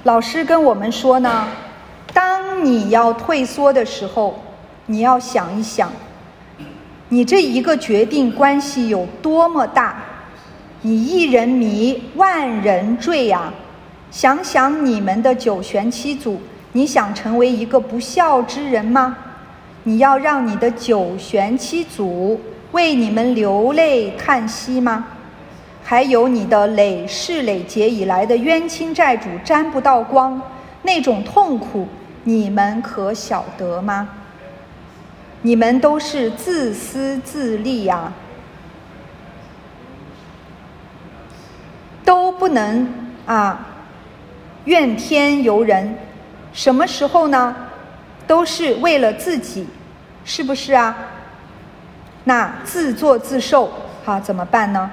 [0.04, 1.48] 老师跟我们说呢，
[2.14, 4.38] 当你要退缩的时候。
[4.88, 5.92] 你要想一想，
[7.10, 10.04] 你这一个决定关系有多么大？
[10.82, 13.52] 你一人迷，万人坠呀！
[14.12, 16.40] 想想你们的九玄七祖，
[16.74, 19.18] 你想成为一个不孝之人吗？
[19.84, 22.40] 你要让你的九玄七祖
[22.72, 25.06] 为你们流泪叹息吗？
[25.84, 30.40] 还有你的累世累劫以来的冤亲债主沾不到光，
[30.84, 31.88] 那种痛苦，
[32.24, 34.08] 你们可晓得吗？
[35.46, 38.12] 你们都是自私自利呀，
[42.04, 42.92] 都不能
[43.28, 43.64] 啊
[44.64, 45.96] 怨天尤人。
[46.52, 47.56] 什么时候呢？
[48.26, 49.68] 都是为了自己，
[50.24, 50.98] 是不是啊？
[52.24, 53.72] 那自作自受，
[54.04, 54.90] 好怎么办呢？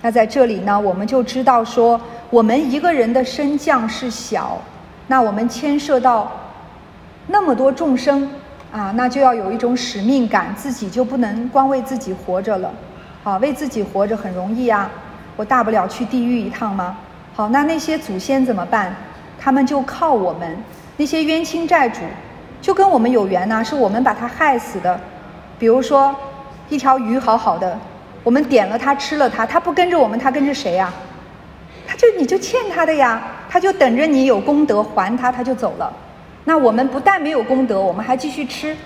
[0.00, 4.58] 那在这里呢，我们就知道说，我们一个人的身降是小，
[5.08, 6.32] 那我们牵涉到
[7.26, 8.30] 那么多众生。
[8.74, 12.74] 啊，那就要有一种使命感，自己就不能光为自己活着了，
[13.22, 14.90] 啊，为自己活着很容易啊，
[15.36, 16.96] 我大不了去地狱一趟吗？
[17.32, 18.92] 好，那那些祖先怎么办？
[19.40, 20.58] 他们就靠我们
[20.96, 22.00] 那些冤亲债主，
[22.60, 24.98] 就跟我们有缘呐，是我们把他害死的。
[25.56, 26.12] 比如说，
[26.68, 27.78] 一条鱼好好的，
[28.24, 30.92] 我们点了它吃了它，它不跟着我们，它跟着谁呀？
[31.86, 35.92] 他就你就欠他的呀，他就等着你有功德还他，他就走了。
[36.44, 38.76] 那我们不但没有功德，我们还继续吃。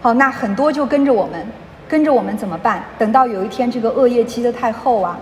[0.00, 1.46] 好，那很多就跟着我们，
[1.88, 2.84] 跟着我们怎么办？
[2.98, 5.18] 等到有一天这个恶业积得太厚啊，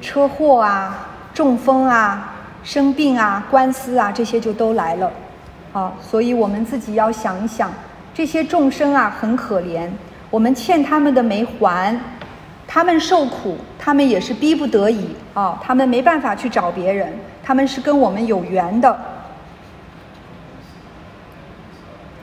[0.00, 2.28] 车祸啊、中风啊。
[2.64, 5.10] 生病啊，官司啊，这些就都来了，
[5.72, 7.72] 啊，所以我们自己要想一想，
[8.14, 9.88] 这些众生啊很可怜，
[10.30, 11.98] 我们欠他们的没还，
[12.68, 18.96] 他们受苦，他们也是逼不得已啊，他们没办法去找别人，他们是跟我们有缘的。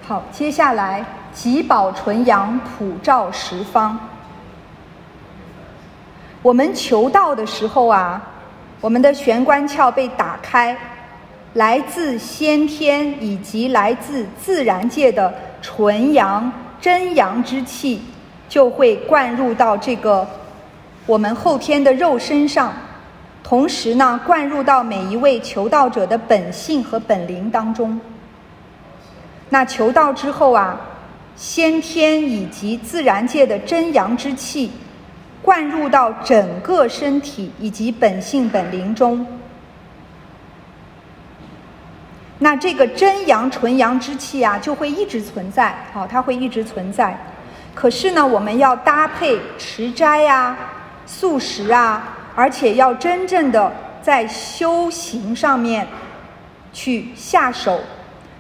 [0.10, 3.96] 好，接下来吉宝纯阳普照十方，
[6.42, 8.20] 我们求道的时候啊。
[8.82, 10.76] 我们的玄关窍被打开，
[11.54, 18.02] 来自先天以及来自自然界的纯阳真阳之气，
[18.48, 20.28] 就会灌入到这个
[21.06, 22.74] 我们后天的肉身上，
[23.44, 28.02] 同时呢，灌入到每一位求道者的本性和本灵当中。
[29.50, 30.80] 那求道之后啊，
[31.36, 34.72] 先天以及自然界的真阳之气。
[35.42, 39.26] 灌入到整个身体以及本性本灵中，
[42.38, 47.18] 那这个真阳纯阳之气啊，就会一直存在，好，它会一直存在。
[47.74, 50.56] 可是呢，我们要搭配持斋呀、
[51.06, 55.88] 素食啊，而且要真正的在修行上面
[56.74, 57.80] 去下手，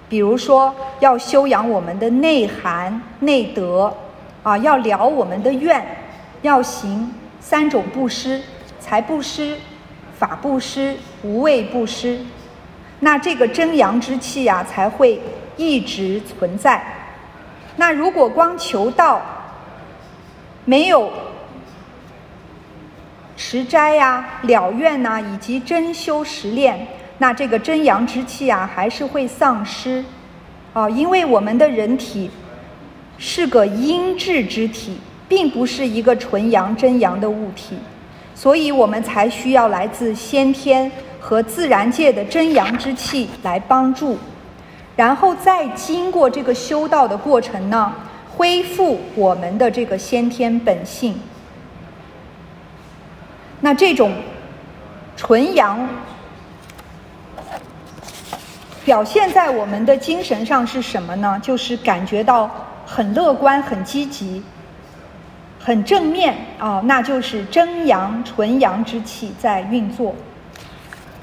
[0.10, 3.96] 比如说要修养我们的内涵、内德，
[4.44, 5.86] 啊，要了我们的愿。
[6.42, 8.42] 要行三种布施：
[8.80, 9.58] 财布施、
[10.18, 12.20] 法布施、无畏布施。
[13.02, 15.22] 那这个真阳之气呀，才会
[15.58, 16.82] 一直存在。
[17.76, 19.22] 那如果光求道，
[20.66, 21.12] 没有
[23.36, 26.88] 持斋呀、了愿呐，以及真修实练，
[27.20, 30.04] 那这个真阳之气啊，还是会丧失。
[30.74, 32.32] 啊，因为我们的人体
[33.20, 34.98] 是个阴质之体。
[35.30, 37.78] 并不是一个纯阳真阳的物体，
[38.34, 44.18] 所以我们才需要来自先天和自然界的真阳之气来帮助，
[44.96, 47.94] 然后再经过这个修道的过程呢，
[48.36, 51.14] 恢复我们的这个先天本性。
[53.62, 54.12] 那这种
[55.16, 55.88] 纯阳
[58.90, 61.40] 表现在我们的精神上是什么呢？
[61.44, 62.50] 就是感觉到
[62.88, 64.42] 很乐观、很积极。
[65.60, 70.16] 很正面啊，那就是真阳纯阳之气在运作。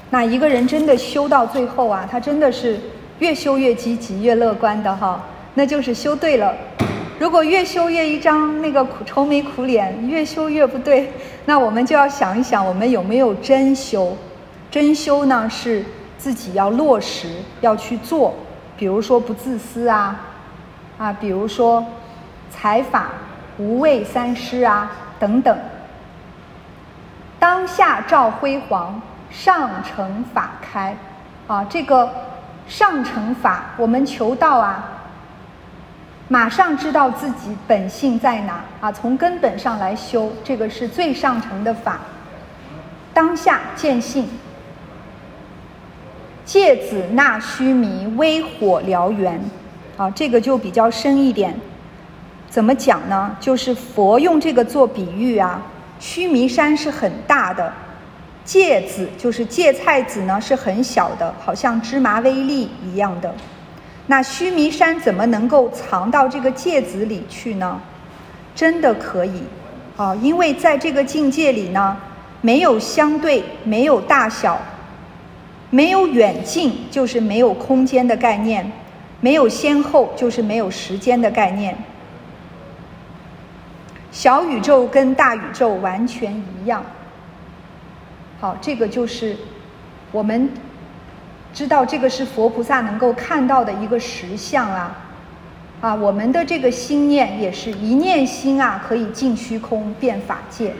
[0.09, 2.79] 那一个人真的修到最后啊，他真的是
[3.19, 5.21] 越修越积极、越乐观的哈，
[5.53, 6.55] 那就是修对了。
[7.19, 11.11] 如果越修越一张那个愁眉苦脸，越修越不对，
[11.43, 14.15] 那我们就要想一想，我们有没有真修？
[14.71, 15.83] 真修呢，是
[16.27, 17.29] 自己要落实
[17.61, 18.35] 要去做，
[18.75, 20.19] 比如说不自私啊，
[20.97, 21.85] 啊，比如说
[22.51, 23.07] 财法。
[23.59, 25.57] 无畏三师啊，等等。
[27.39, 30.95] 当下照辉煌，上乘法开，
[31.47, 32.07] 啊，这个
[32.67, 34.83] 上乘法，我们求道啊，
[36.27, 41.97] 马上知道自己本性在哪啊，从根本上来修，这个是最上乘的法。
[43.11, 44.29] 当下见性，
[46.47, 49.37] 芥子纳须弥，微火燎原，
[49.97, 51.53] 啊，这个就比较深一点。
[52.49, 53.35] 怎么讲呢？
[53.37, 55.61] 就是佛用这个做比喻啊，
[55.99, 57.73] 须弥山是很大的，
[58.45, 63.35] 芥子就是芥菜籽呢是很小的，好像芝麻微粒一样的。
[64.05, 67.77] 那须弥山怎么能够藏到这个芥子里去呢？
[68.55, 69.43] 真的可以，
[69.97, 71.97] 啊，因为在这个境界里呢，
[72.39, 74.57] 没有相对，没有大小，
[75.69, 78.63] 没有远近，就是没有空间的概念；
[79.19, 81.75] 没有先后，就是没有时间的概念。
[84.11, 86.83] 小宇宙跟大宇宙完全一样。
[88.39, 89.35] 好，这个就是
[90.11, 90.49] 我们
[91.53, 95.03] 知道这个是佛菩萨能够看到的一个实相啊。
[95.81, 100.73] 啊，我们的这个心念也是一念心啊，可以尽虚空变法界。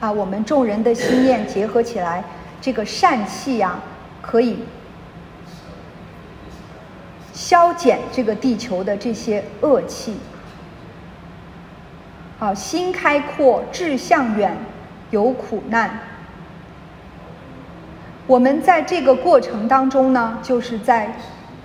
[0.00, 2.24] 啊，我们众人的心念结合起来，
[2.60, 3.78] 这个善气呀，
[4.20, 4.58] 可以
[7.32, 10.16] 消减这个地球的这些恶气。
[12.38, 14.56] 好，心开阔，志向远，
[15.10, 15.98] 有苦难。
[18.26, 21.16] 我们在这个过程当中呢，就是在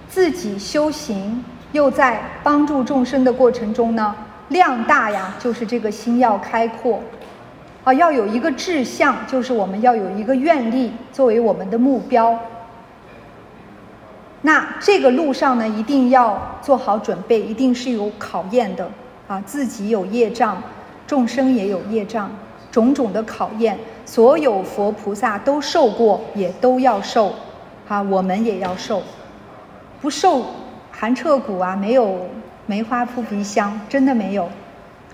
[0.08, 4.15] 自己修行，又在帮助众生的过程中呢，
[4.49, 7.01] 量大呀，就是这个心要开阔，
[7.83, 12.37] 啊，要有一个志向，就是我们要有一个愿力作为我们的目标。
[14.41, 18.89] 那这个路上呢，一定要做好准备，一定是有考验的。
[19.27, 20.61] 啊，自己有业障，
[21.07, 22.29] 众生也有业障，
[22.69, 27.33] 种种的考验，所有佛菩萨都受过，也都要受，
[27.87, 29.01] 啊，我们也要受，
[30.01, 30.45] 不受
[30.91, 32.27] 寒彻骨啊，没有
[32.65, 34.49] 梅花扑鼻香，真的没有。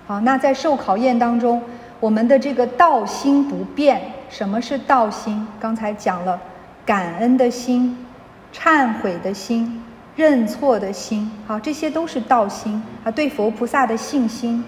[0.06, 1.62] 好，那在受考验当中，
[2.00, 4.00] 我们的这个道心不变。
[4.30, 5.46] 什么是道心？
[5.58, 6.38] 刚才讲了，
[6.84, 8.06] 感恩的心，
[8.52, 9.82] 忏悔的心。
[10.14, 13.10] 认错的心，好，这些都是道心啊。
[13.10, 14.64] 对佛菩萨的信心，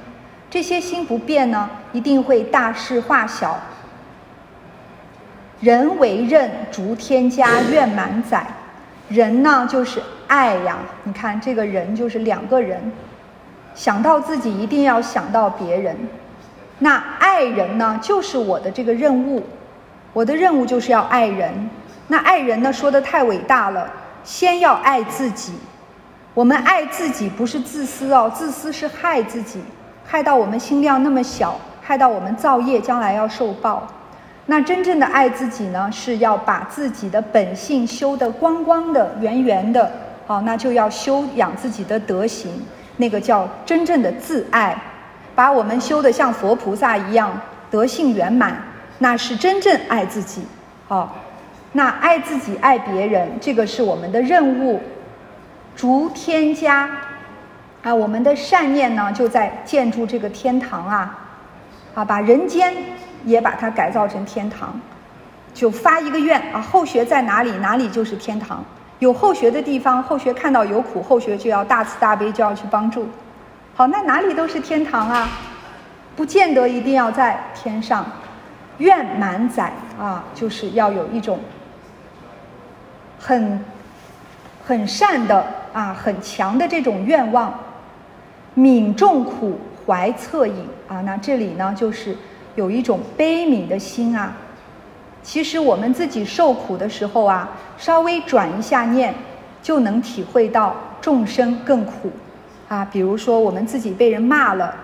[0.48, 3.58] 这些心不变呢，一定会大事化小。
[5.58, 8.46] 人为任，逐天家，愿满载。
[9.08, 10.78] 人呢，就是爱呀。
[11.02, 12.80] 你看，这个人就是两个人，
[13.74, 15.96] 想到自己，一定要想到别人。
[16.80, 19.42] 那爱人呢，就是我的这个任务。
[20.12, 21.70] 我的任务就是要爱人。
[22.08, 23.88] 那爱人呢，说的太伟大了。
[24.24, 25.54] 先要爱自己，
[26.34, 29.62] 我们爱自己不是自私哦，自私是害自己，
[30.04, 33.86] 害到我们心量那么小，害到我们造业，将来要受报。
[34.46, 39.90] 那真正的爱自己呢，是要把自己的本性修得光光的、圆圆的。
[40.26, 42.50] 好，那就要修养自己的德行，
[42.96, 44.76] 那个叫真正的自爱，
[45.40, 47.32] 把我们修得像佛菩萨一样，
[47.70, 48.62] 德性圆满，
[48.98, 50.44] 那是真正爱自己。
[50.86, 51.16] 好。
[51.72, 54.82] 那爱自己、爱别人，这个是我们的任务。
[55.74, 56.90] 逐天家，
[57.82, 61.18] 啊，我们的善念呢，就在建筑这个天堂啊，
[61.94, 62.74] 啊，把人间
[63.24, 64.78] 也把它改造成天堂，
[65.54, 68.62] 就发一个愿啊，后学在哪里，哪里就是天堂。
[68.98, 73.08] 有后学的地方，后学看到有苦，后学就要大慈大悲，就要去帮助。
[73.74, 75.28] 好，那哪里都是天堂啊，
[76.14, 78.04] 不见得一定要在天上。
[78.78, 81.38] 愿满载啊，就是要有一种。
[83.18, 83.62] 很
[84.66, 87.52] 很善的啊，很强的这种愿望，
[88.56, 91.02] 悯众苦，怀恻隐啊。
[91.02, 92.16] 那这里呢，就是
[92.54, 94.32] 有一种悲悯的心啊。
[95.22, 99.14] 其实我们自己受苦的时候啊，稍微转一下念，
[99.62, 102.10] 就能体会到众生更苦
[102.70, 102.88] 啊。
[102.90, 104.74] 比如说我们自己被人骂了，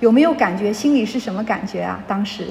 [0.00, 0.72] 有没有感觉？
[0.72, 2.00] 心里是什么感觉啊？
[2.08, 2.46] 当时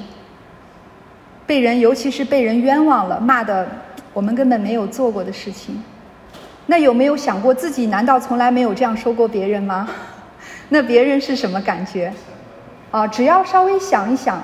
[1.44, 3.66] 被人，尤其是被人冤枉了，骂的。
[4.14, 5.80] 我们根本没有做过的事情，
[6.66, 9.88] 那有没有想过自己难道从来没有这样说过别人吗？
[10.70, 12.12] 那别人是什么感觉？
[12.90, 14.42] 啊，只要稍微想一想，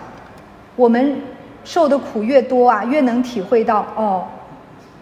[0.77, 1.17] 我们
[1.65, 4.29] 受的苦越多啊，越能体会到哦，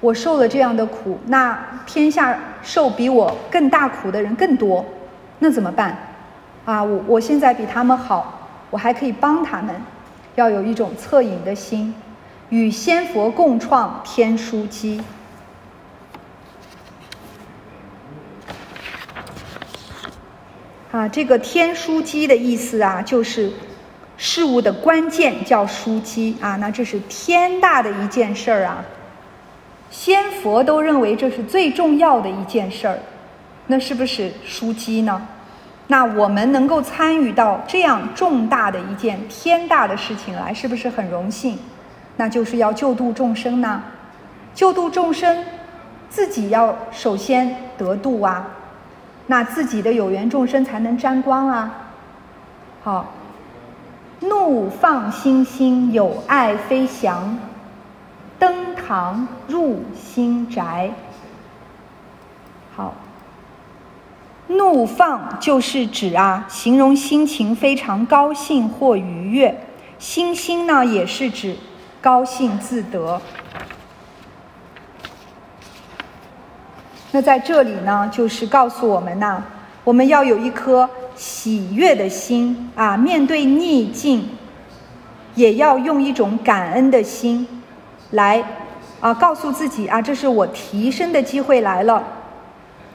[0.00, 4.82] 我受了这样的苦，那天下受比我更大苦的人更多，
[5.42, 5.98] 那怎么办？
[6.64, 9.74] 啊，我我现在比他们好，我还可以帮他们，
[10.36, 11.92] 要有一种恻隐的心。
[12.50, 15.02] 与仙佛共创天书机。
[20.92, 23.50] 啊，这个天书机的意思啊，就是
[24.16, 26.54] 事物的关键叫书机啊。
[26.54, 28.84] 那这是天大的一件事儿啊，
[29.90, 32.98] 仙佛都认为这是最重要的一件事儿，
[33.66, 35.26] 那是不是枢机呢？
[35.88, 41.58] 那我们能够参与到这样重大的一件天大的事情来，是不是很荣幸？
[42.16, 43.82] 那就是要救度众生呢，
[44.54, 45.44] 救度众生，
[46.08, 48.46] 自己要首先得度啊，
[49.26, 51.74] 那自己的有缘众生才能沾光啊。
[52.82, 53.12] 好，
[54.20, 57.38] 怒放星星有爱飞翔，
[58.38, 60.90] 登堂入心宅。
[62.74, 62.94] 好，
[64.48, 69.66] 怒放就是指啊，形容心情非常高兴或愉悦，
[69.98, 71.56] 欣欣呢也是指。
[72.00, 73.22] 高兴自得。
[77.12, 79.40] 那在这里呢，就是告诉我们呐，
[79.84, 84.28] 我们要有一颗喜悦的心啊，面对逆境，
[85.36, 87.46] 也要用一种感恩的心
[88.10, 88.42] 来
[89.00, 92.02] 啊，告诉自己啊，这是我提升的机会来了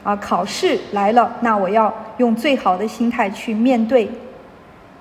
[0.08, 4.10] 啊，考试来了，那我要用最好的心态去面对。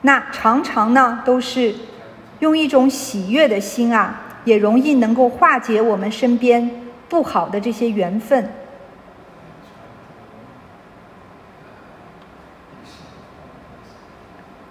[0.02, 1.72] 那常常呢，都是。
[2.40, 6.70] 用一种喜悦的心啊，也容易能够化解我们身边
[7.08, 8.50] 不好的这些缘分。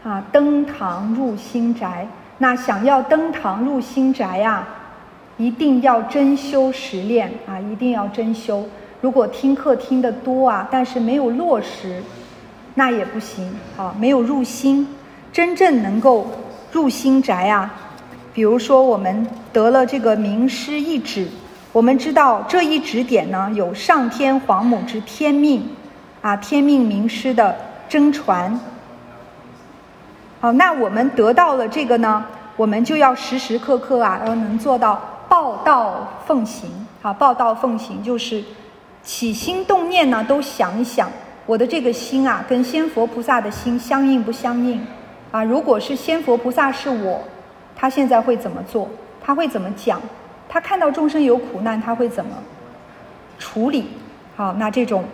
[0.04, 2.08] 啊，登堂入心宅。
[2.38, 4.68] 那想要登堂入心宅呀，
[5.38, 8.68] 一定要真修实练啊，一定要真修。
[9.06, 12.02] 如果听课听得多啊，但是没有落实，
[12.74, 14.88] 那也不行啊，没有入心，
[15.32, 16.26] 真正能够
[16.72, 17.72] 入心宅啊。
[18.34, 21.28] 比如说，我们得了这个名师一指，
[21.72, 25.70] 我们知道这一指点呢，有上天皇母之天命
[26.24, 27.56] 啊，天命名师的
[27.88, 28.60] 真传。
[30.42, 32.26] 好，那我们得到了这个呢，
[32.58, 35.00] 我们就要时时刻刻啊，要能做到
[35.30, 37.14] 报道奉行啊。
[37.14, 38.44] 报道奉行就是
[39.06, 41.10] 起心动念呢，都想一想，
[41.46, 44.86] 我的这个心啊，跟仙佛菩萨的心相应不相应
[45.32, 45.42] 啊？
[45.44, 47.22] 如果是仙佛菩萨是我，
[47.76, 48.90] 他现在会怎么做？
[49.24, 50.02] 他会怎么讲？
[50.50, 52.32] 他看到众生有苦难，他会怎么
[53.40, 53.88] 处理？
[54.36, 55.06] 好，那这种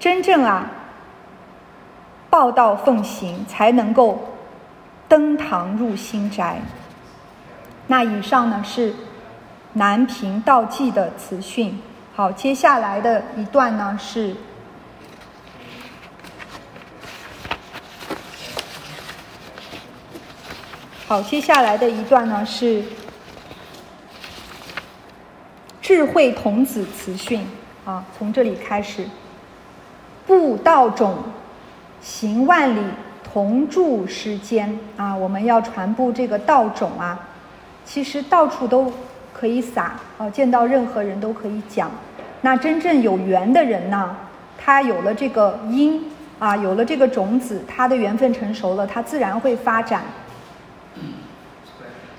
[0.00, 0.68] 真正啊，
[2.28, 4.18] 报道奉行，才能够。
[5.08, 6.60] 登堂入心宅。
[7.86, 8.94] 那以上呢是
[9.72, 11.80] 南平道济的词训。
[12.18, 14.34] 好，接下来的一段呢是，
[21.06, 22.82] 好，接下来的一段呢是
[25.80, 27.46] 智慧童子词训。
[27.84, 29.08] 啊，从这里开始，
[30.26, 31.22] 布道种，
[32.02, 32.80] 行万里。
[33.32, 37.28] 同住世间啊，我们要传播这个道种啊，
[37.84, 38.92] 其实到处都
[39.32, 41.88] 可以撒啊，见到任何人都可以讲。
[42.40, 44.16] 那真正有缘的人呢，
[44.56, 46.04] 他有了这个因
[46.38, 50.02] 啊，有了这个种子，他的缘分成熟了，他自然会发展。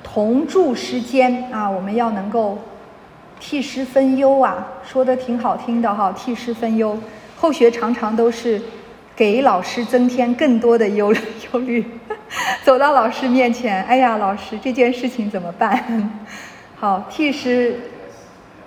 [0.03, 2.57] 同住世间啊，我们要能够
[3.39, 6.97] 替师分忧啊，说的挺好听的哈，替师分忧。
[7.37, 8.61] 后学常常都是。
[9.15, 11.13] 给老师增添更多的忧
[11.51, 11.85] 忧虑，
[12.63, 16.09] 走到老师面前，哎呀，老师这件事情怎么办？
[16.79, 17.77] 好，替师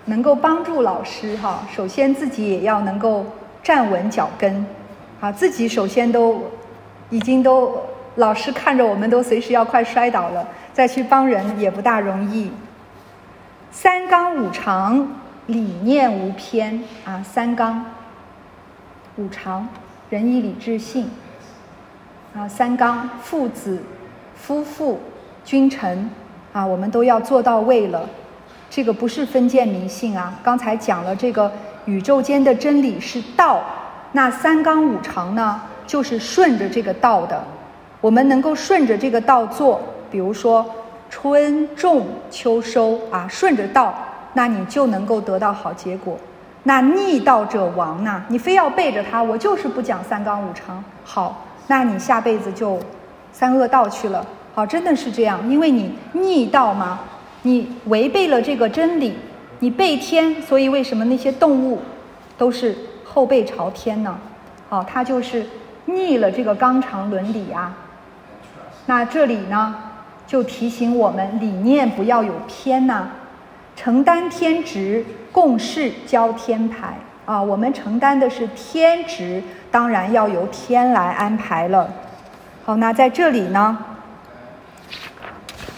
[0.05, 3.25] 能够帮助老师哈，首先自己也要能够
[3.61, 4.65] 站稳脚跟，
[5.19, 6.43] 啊，自己首先都
[7.09, 7.75] 已经都
[8.15, 12.51] 老师看着我们都随时要快摔倒了，再去帮人也不大容易。
[13.71, 15.07] 三纲五常，
[15.47, 17.85] 理念无偏啊，三纲
[19.15, 19.67] 五常。
[20.09, 21.09] 仁义礼智信，
[22.35, 23.81] 啊，三纲父子、
[24.35, 24.99] 夫妇、
[25.43, 26.07] 君臣，
[26.51, 28.07] 啊，我们都要做到位了。
[28.75, 30.33] 这个不是封建迷信啊。
[30.41, 31.51] 刚才讲了，这个
[31.85, 33.61] 宇宙间的真理是道，
[34.13, 37.39] 那三纲五常呢，就是顺着这个道的。
[38.01, 40.65] 我们能够顺着这个道做，比如说
[41.07, 43.93] 春种秋收啊，顺着道，
[44.33, 46.17] 那你就能够得到好结果。
[46.63, 48.23] 那逆道者亡呐！
[48.27, 50.83] 你非要背着他，我就是不讲三纲五常。
[51.03, 52.79] 好，那你下辈子就
[53.31, 54.25] 三恶道去了。
[54.55, 57.01] 好，真的是这样，因为你逆道嘛，
[57.43, 59.13] 你违背了这个真理，
[59.59, 61.79] 你背天，所以为什么那些动物
[62.37, 64.17] 都是后背朝天呢？
[64.69, 65.45] 好，它就是
[65.85, 67.77] 逆了这个纲常伦理啊。
[68.85, 69.75] 那这里呢，
[70.25, 73.07] 就提醒我们理念不要有偏呐。
[73.75, 77.41] 承担天职，共事交天排啊！
[77.41, 79.41] 我们承担的是天职，
[79.71, 81.89] 当然要由天来安排了。
[82.63, 83.77] 好，那在这里呢，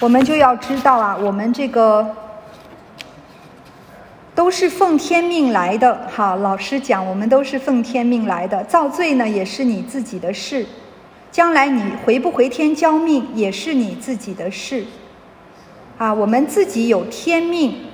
[0.02, 2.06] 我们就要知道啊，我们这个
[4.36, 6.08] 都是奉天命来的。
[6.14, 8.62] 好，老师讲，我们都是奉天命来的。
[8.66, 10.66] 造罪呢，也是你自己的事；
[11.32, 14.86] 将来你回不回天交命，也是你自己的事。
[15.98, 17.86] 啊，我们自己有天命，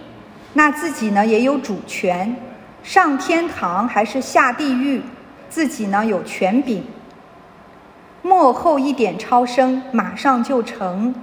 [0.53, 2.35] 那自己呢也有主权，
[2.81, 5.03] 上天堂还是下地狱，
[5.51, 6.83] 自己呢有权柄。
[8.23, 11.13] 幕后一点超生，马上就成。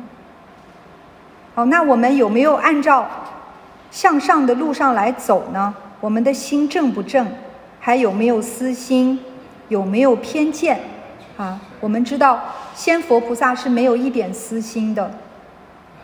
[1.59, 3.05] 好，那我们有没有按照
[3.91, 5.75] 向上的路上来走呢？
[5.99, 7.27] 我们的心正不正？
[7.81, 9.19] 还有没有私心？
[9.67, 10.79] 有没有偏见？
[11.37, 12.41] 啊，我们知道
[12.77, 15.11] 仙佛菩萨是没有一点私心的。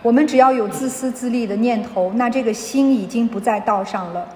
[0.03, 4.27] 我们只要有自私自利的念头，那这个心已经不在道上了。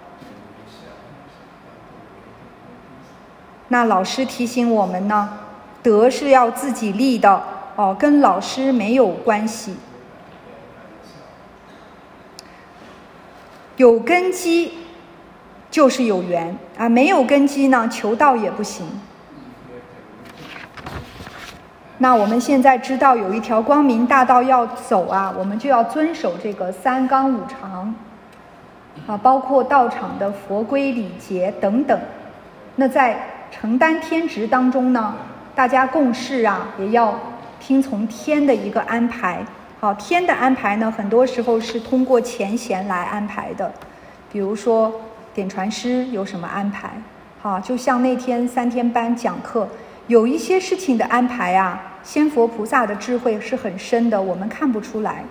[3.66, 5.28] 那老师提醒我们呢，
[5.82, 7.42] 德是要自己立的
[7.74, 9.74] 哦，跟老师没有关系。
[13.78, 14.72] 有根基
[15.70, 18.84] 就是有缘啊，没有根基呢，求道也不行。
[21.98, 27.94] 那我们现在知道有一条光明大道要走啊，我们就要遵守这个三纲五常，
[29.06, 31.96] 啊，包括道场的佛规礼节等等。
[32.74, 33.16] 那在
[33.52, 35.14] 承担天职当中呢，
[35.54, 37.16] 大家共事啊，也要
[37.60, 39.44] 听从天的一个安排。
[39.80, 43.72] 好，天的安排呢，很多时候是通过前贤来安排的，
[44.32, 44.92] 比如说
[45.32, 46.90] 点传师有什么安排？
[47.40, 49.68] 好，就像那天三天班讲课，
[50.08, 55.22] 有一些事情的安排啊，仙佛菩萨的智慧是很深的，我们看不出来。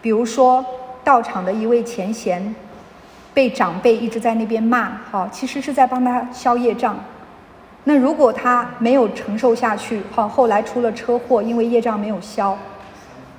[0.00, 0.64] 比如说
[1.04, 2.54] 道场的一位前贤，
[3.34, 6.98] 被长辈一直在那边骂，好，其实是在帮他消业障。
[7.84, 12.56] 那如果他没有承受下去，好，后来出了车祸，因为业障没有消，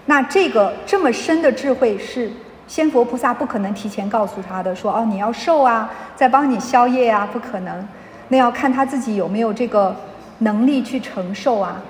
[0.06, 2.32] 那这个这么深的智慧是
[2.68, 7.88] 仙佛菩萨不可能提前告诉他的，说哦你要受啊，在帮你消业啊，不可能。
[8.30, 9.96] 那要看他自己有没有这个
[10.40, 11.82] 能力去承受啊。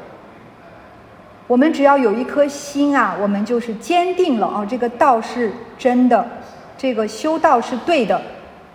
[1.48, 6.26] 我们只要有一颗心啊，我们就是坚定了哦，这个道是真的，
[6.78, 8.20] 这个修道是对的，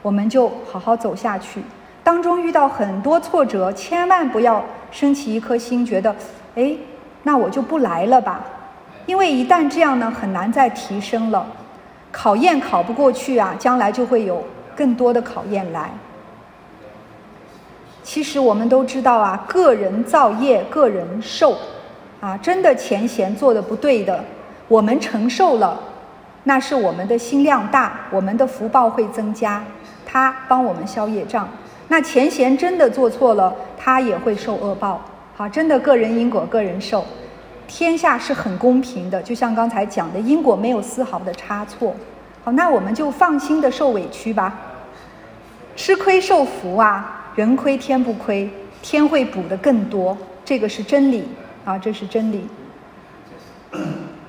[0.03, 1.63] 我们就好好走下去。
[2.03, 6.15] 当中遇到很多挫折，千万不要升起一颗心，觉得
[6.55, 6.75] 哎，
[7.23, 8.45] 那我就不来了吧。
[9.09, 11.47] 因为一旦这样呢，很难再提升了。
[12.13, 14.45] 考验考不过去啊，将来就会有
[14.77, 15.91] 更多的考验来。
[18.03, 21.57] 其实我们都知道啊，个人造业，个人受，
[22.21, 24.23] 啊，真的前贤做的不对的，
[24.69, 25.81] 我们承受了，
[26.45, 29.65] 那是我们的心量大，我们的福报会增加，
[30.05, 31.49] 他帮我们消业障。
[31.89, 35.01] 那前贤真的做错了，他也会受恶报。
[35.35, 37.07] 好，真的个人因果个人受，
[37.69, 41.95] 天下是很公平的，就像刚才讲的，因果没有丝毫的差错。
[42.43, 44.59] 好，那我们就放心的受委屈吧，
[45.77, 47.15] 吃亏受福啊。
[47.37, 48.51] 人亏天不亏，
[48.83, 51.29] 天会补的更多，这个是真理
[51.65, 52.49] 啊，这是真理。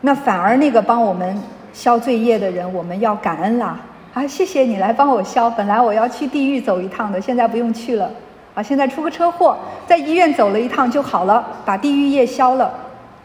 [0.02, 1.42] 那反而那个帮我们
[1.74, 3.80] 消罪业的人，我们要感恩啦
[4.14, 4.28] 啊！
[4.28, 8.12] 谢谢你来帮我消，本来我要去地狱走一趟的，现在不用去了
[8.54, 8.62] 啊！
[8.62, 12.72] 现在出个车祸，在医院走了一趟就好了，把地狱业消了。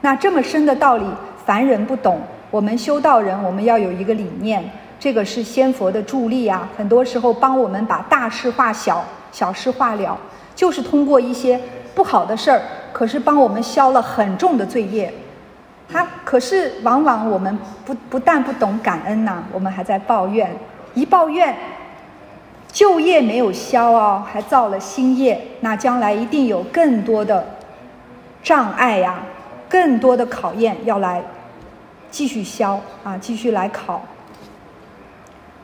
[0.04, 1.06] 那这么深的道理，
[1.46, 4.62] 凡人不懂，我们修道人，我们要有一个理念，
[5.00, 9.02] 这个是仙佛的助力啊，很多时候帮我们把大事化小。
[9.32, 10.18] 小事化了，
[10.54, 11.58] 就是通过一些
[11.94, 12.60] 不好的事儿，
[12.92, 15.10] 可是帮我们消了很重的罪业。
[15.90, 20.54] 他可是往往我们不不但不懂感恩呐，我们还在抱怨，
[20.92, 21.56] 一抱怨，
[22.70, 27.42] 旧业没有消哦，还造了新业，那将来一定有更多的
[28.42, 29.14] 障碍呀，
[29.74, 31.20] 更多的考验要来
[32.08, 34.00] 继续消啊，继续来考。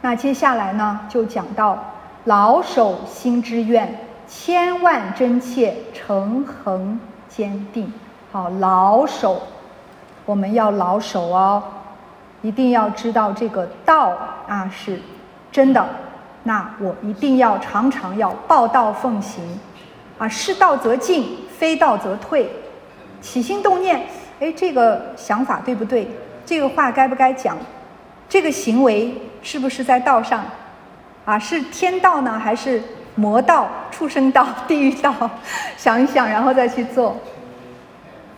[0.01, 1.79] 那接下来呢，就讲到。
[2.25, 6.99] 老守心之愿，千万真切，诚恒
[7.29, 7.91] 坚定。
[8.33, 9.41] 好，老守，
[10.27, 11.63] 我们要老守哦，
[12.43, 14.13] 一定要知道这个道
[14.49, 15.01] 啊是
[15.53, 15.89] 真的。
[16.43, 19.43] 那我一定要常常要报道奉行，
[20.19, 22.51] 啊，是道则进，非道则退。
[23.21, 24.07] 起心动念，
[24.41, 26.09] 哎，这个想法对不对？
[26.47, 27.57] 这个话该不该讲？
[28.29, 30.45] 这个行为是不是在道上？
[31.25, 32.83] 啊，是天道呢，还是
[33.15, 35.31] 魔道、畜生道、 地狱道？
[35.77, 37.17] 想一想，然后再去做。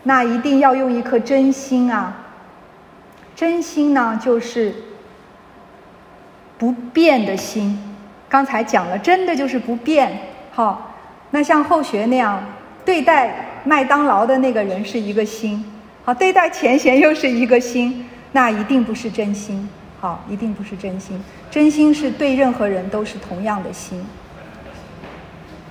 [0.04, 2.12] 那一定要用一颗真心啊！
[3.36, 4.74] 真心呢，就是
[6.58, 7.78] 不变的心。
[8.28, 10.18] 刚才讲了，真的就是不变。
[10.52, 10.90] 好，
[11.30, 12.42] 那像后学那样
[12.84, 15.64] 对待麦当劳的那个人是一个心，
[16.04, 19.68] 好，对待前贤又是一个心，那一定不是真心。
[20.00, 21.22] 好，一定不是真心。
[21.48, 24.04] 真心是对任何人都是同样的心，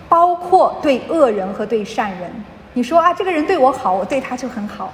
[0.08, 2.32] 包括对恶人和对善人。
[2.74, 4.88] 你说啊，这个人对我好，我对他就很好；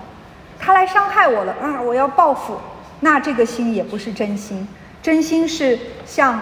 [0.60, 2.58] 他来伤害我了啊，我要报复。
[3.00, 4.68] 那这个心也不是真心。
[5.04, 6.42] 真心是像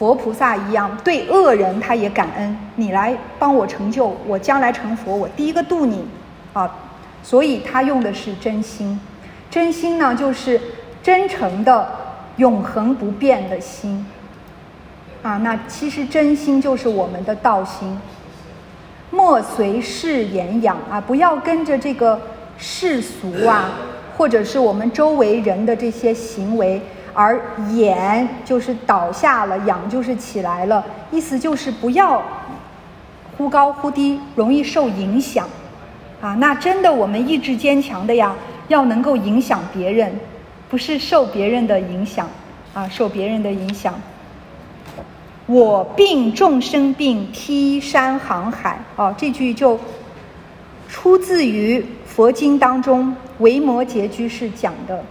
[0.00, 2.56] 佛菩萨一样，对恶人他也感恩。
[2.76, 6.02] 你来帮我成就，我将来成佛，我第一个度你
[6.54, 6.74] 啊。
[7.22, 8.98] 所以他用的是真心。
[9.50, 10.58] 真心呢，就是
[11.02, 11.86] 真诚的。
[12.36, 14.06] 永恒不变的心，
[15.22, 18.00] 啊，那其实真心就是我们的道心。
[19.10, 22.18] 莫随世言养啊，不要跟着这个
[22.56, 23.72] 世俗啊，
[24.16, 26.80] 或者是我们周围人的这些行为
[27.12, 27.40] 而
[27.70, 30.84] 眼，就是倒下了；仰就是起来了。
[31.10, 32.22] 意思就是不要
[33.36, 35.48] 忽高忽低，容易受影响。
[36.20, 38.34] 啊，那真的我们意志坚强的呀，
[38.68, 40.12] 要能够影响别人。
[40.68, 42.28] 不是受别人的影响，
[42.74, 43.94] 啊，受别人的影响。
[45.46, 48.78] 我病众生病，劈山航海。
[48.94, 49.76] 哦，这句就
[50.88, 55.02] 出自于佛经当中维摩诘居士讲的。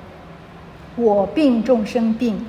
[1.00, 2.46] 我病众生病，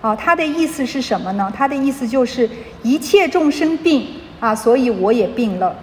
[0.00, 1.52] 啊，他的意思是什么呢？
[1.56, 2.50] 他的意思就是
[2.82, 4.06] 一切众生病
[4.40, 5.74] 啊，所以我也病了。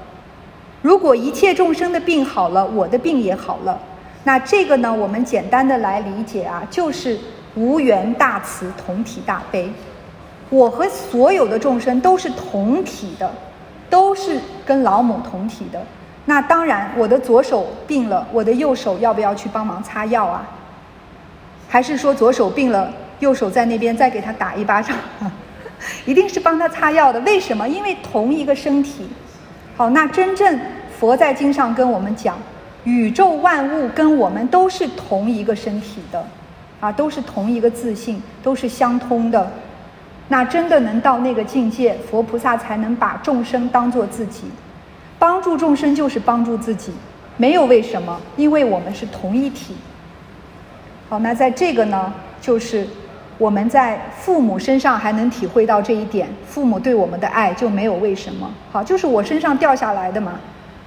[0.82, 3.80] 如果一切众生的病好了，我的病也好了。
[4.24, 7.18] 那这个呢，我们简单的来理解啊，就是
[7.56, 9.72] 无缘大慈，同体大悲。
[10.50, 13.32] 我和所有的众生都是同体的，
[13.90, 15.82] 都是跟老母同体的。
[16.26, 20.46] 那当然，我的左手病了，我的右手要不要去帮忙擦药啊？
[21.72, 24.94] 还是说左手病了，右手在那边再给他打一巴掌？
[26.06, 27.20] 一定是帮他擦药的。
[27.22, 27.66] 为什么？
[27.66, 29.08] 因为同一个身体。
[29.78, 30.60] 好，那真正
[31.00, 32.38] 佛在经上跟我们讲，
[32.84, 36.22] 宇宙万物跟我们都是同一个身体的，
[36.82, 39.50] 啊，都是同一个自信，都是相通的。
[40.28, 44.44] 那真的能到那个境界，佛菩萨才能把众生当做自己。
[45.18, 46.92] 帮助众生就是帮助自己，
[47.38, 49.78] 没有为什么，因为我们是同一体。
[51.12, 52.88] 好，那在这个呢，就是
[53.38, 58.50] 我们在父母身上还能体会到这一点，父母对我们的爱就没有为什么。
[58.72, 60.40] 好，就是我身上掉下来的嘛，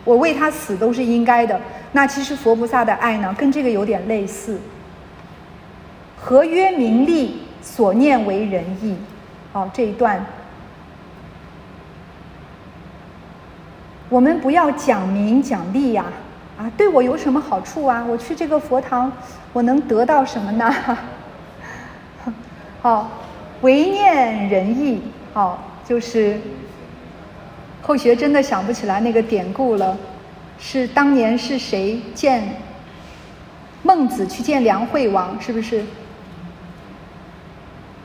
[0.02, 1.60] 我为他死都是应该的。
[1.92, 4.58] 那其实佛菩萨的爱呢，跟这个有点类似。
[6.16, 8.96] 合曰名利，所念为仁义。
[9.52, 10.24] 好，这一段。
[14.08, 16.06] 我们不要讲名讲利呀，
[16.56, 18.02] 啊，对我有什么好处啊？
[18.08, 19.12] 我去这个佛堂，
[19.54, 20.74] 我能得到什么呢？
[22.82, 23.08] 好，
[23.62, 25.00] 唯念仁义，
[25.32, 26.38] 好，就是
[27.80, 29.96] 后学真的想不起来那个典故了，
[30.58, 32.42] 是当年是谁见
[33.84, 35.84] 孟子去见梁惠王，是不是？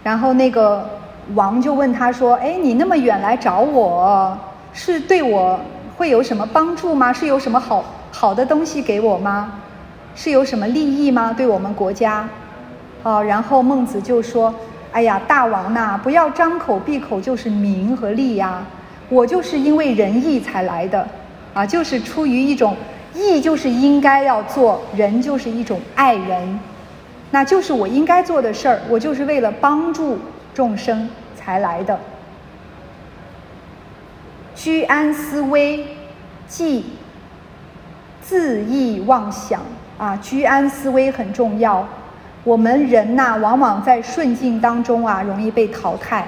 [0.03, 0.87] 然后那个
[1.33, 4.37] 王就问他说：“哎，你那么远来找我，
[4.71, 5.59] 是对我？”
[5.97, 7.11] 会有什么帮助吗？
[7.11, 9.59] 是有什么好好的东西给我吗？
[10.21, 11.31] 是有什么利益吗？
[11.31, 12.27] 对我们国家？
[13.03, 14.53] 哦，然后孟子就说
[14.91, 18.61] ：“哎呀，大王呐，不要张口闭口就是名和利呀！
[19.07, 21.07] 我就是因为仁义才来的，
[21.53, 22.75] 啊，就是出于一种
[23.15, 26.59] 义，就是应该要做人，就是一种爱人，
[27.31, 30.17] 那就是我应该做的事儿，我就是为了帮助
[30.53, 31.97] 众生才来的。”
[34.53, 35.87] 居安思危，
[36.45, 36.87] 忌
[38.21, 39.61] 自意妄想
[39.99, 40.17] 啊！
[40.21, 41.87] 居安思危很重要。
[42.45, 46.25] 我们人呐，往往在顺境当中啊，容易被淘汰，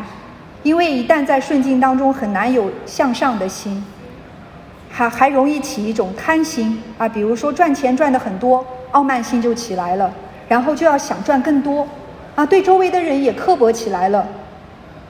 [0.62, 3.84] 因为一旦在顺境当中，很难有向上的心，
[4.92, 7.08] 还还容易起一种贪心啊。
[7.08, 10.12] 比如说赚钱赚的很多，傲慢心就起来了，
[10.50, 11.88] 然后就要想赚更多
[12.36, 14.28] 啊，对周围的人也刻薄起来了。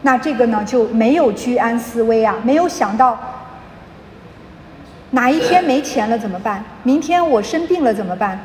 [0.04, 3.18] 那这个呢就没有居安思危啊，没有想到
[5.10, 6.64] 哪一天没钱了怎么办？
[6.84, 8.40] 明天我生病了怎么办？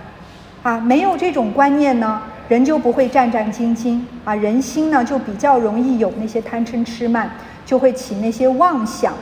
[0.62, 7.30] 啊，没有这种观念呢，人就不会战战兢兢啊，人心呢就比较容易有那些贪嗔痴慢，
[7.64, 9.14] 就会起那些妄想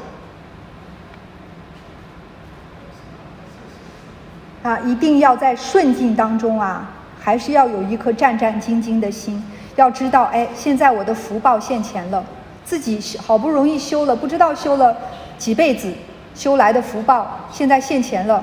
[4.63, 9.43] 啊，一定要在顺境当中啊，还是要有一颗战战兢兢的心。
[9.77, 12.25] 要知道，哎，现在我的福报现前了，
[12.65, 14.97] 自己好不容易修了，不知道修了
[15.37, 15.93] 几辈子
[16.35, 18.43] 修来的福报，现在现前了，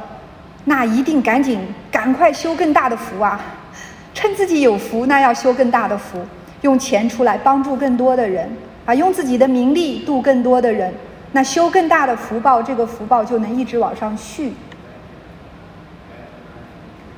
[0.66, 1.60] 那一定赶紧
[1.92, 3.40] 赶快修更大的福啊！
[4.14, 6.20] 趁自己有福，那要修更大的福，
[6.62, 8.48] 用钱出来帮助更多的人
[8.86, 10.94] 啊，用自己的名利度更多的人，
[11.32, 14.54] 那修更大的福报，这个福报就能一直往上续。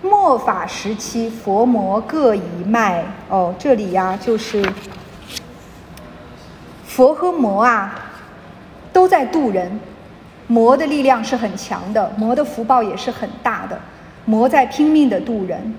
[0.02, 3.04] 末法时期，佛魔各一脉。
[3.30, 4.64] 哦，这里呀，就是
[6.86, 7.96] 佛和魔啊，
[8.91, 9.80] 都在渡人。
[10.48, 13.80] 魔的力量是很强的，魔的福报也是很大的。
[14.26, 15.76] 魔在拼命的渡人。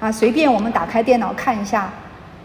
[0.00, 1.88] 啊，随便我们打开电脑看一下，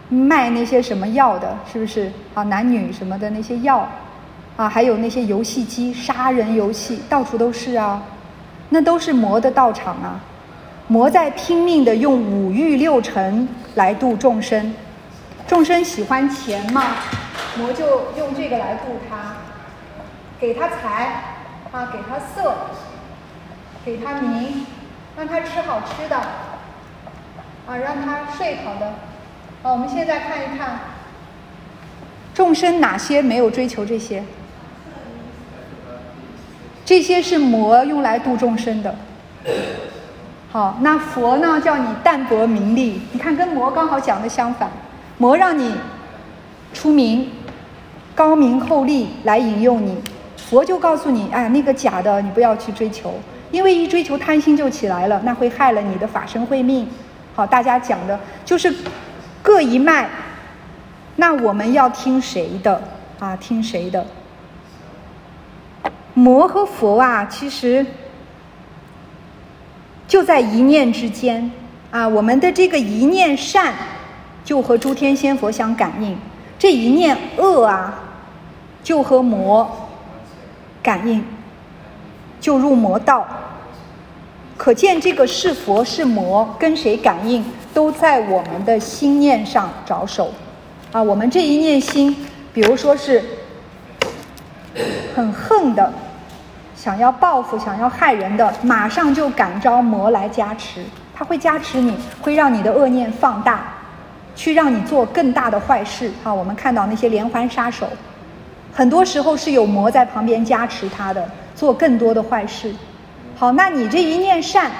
[0.08, 2.42] 卖那些什么药的，是不是啊？
[2.44, 3.88] 男女什么的那些药，
[4.56, 8.00] 啊，还有那些游戏机、杀人游戏，到处都是啊。
[8.68, 10.20] 那都是魔的道场啊。
[10.86, 14.72] 魔在拼命的用五欲六尘来度众生，
[15.46, 16.84] 众生喜欢钱嘛，
[17.58, 17.84] 魔就
[18.16, 19.34] 用这个来度他，
[20.40, 21.22] 给他财
[21.72, 22.54] 啊，给他色，
[23.84, 24.64] 给他名，
[25.16, 26.16] 让他吃好吃的，
[27.66, 28.92] 啊，让他睡好的。
[29.62, 30.78] 好，我们现在看一看，
[32.32, 34.22] 众生哪些没有追求这些？
[36.84, 38.94] 这些是魔用来度众生的。
[40.50, 41.60] 好，那佛呢？
[41.60, 43.02] 叫你淡泊名利。
[43.12, 44.70] 你看，跟魔刚好讲的相反。
[45.18, 45.74] 魔让你
[46.72, 47.30] 出名、
[48.14, 50.00] 高名厚利来引诱你，
[50.48, 53.14] 佛就告诉你：哎，那个假的，你不要去追求，
[53.50, 56.88] 因为一追求贪心就起来了，那会害了你的法身慧命。
[57.34, 58.74] 好，大家讲的就是
[59.42, 60.08] 各一脉。
[61.16, 62.82] 那我们要听谁的
[63.18, 63.36] 啊？
[63.36, 64.06] 听谁的？
[66.14, 67.84] 魔和佛啊，其实。
[70.06, 71.50] 就在一念之间
[71.90, 72.08] 啊！
[72.08, 73.74] 我们的这个一念善，
[74.42, 76.16] 就和诸天仙佛相感应；
[76.58, 77.92] 这一念恶啊，
[78.82, 79.87] 就和魔
[80.82, 81.24] 感应，
[82.40, 83.26] 就入魔道。
[84.56, 90.32] 可见这个是佛是魔，跟谁感应，都在我们的心念上着手
[90.90, 91.00] 啊！
[91.00, 93.22] 我们这一念心，比如说是
[95.14, 95.92] 很恨的。
[96.74, 103.60] 想要报复、想要害人的，马上就感召魔来加持，他会加持你，会让你的恶念放大，
[104.36, 106.10] 去让你做更大的坏事。
[106.22, 107.88] 啊，我们看到那些连环杀手，
[108.72, 112.72] 很多时候是有魔在旁边加持他的，做更多的坏事。
[113.36, 114.70] 好，那你这一念善，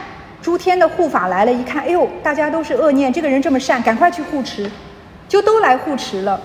[0.40, 4.70] 诸天的护法来了，一看，哎呦，大家都是恶念，这个人这么善，赶快去护持，
[5.28, 6.40] 就都来护持了。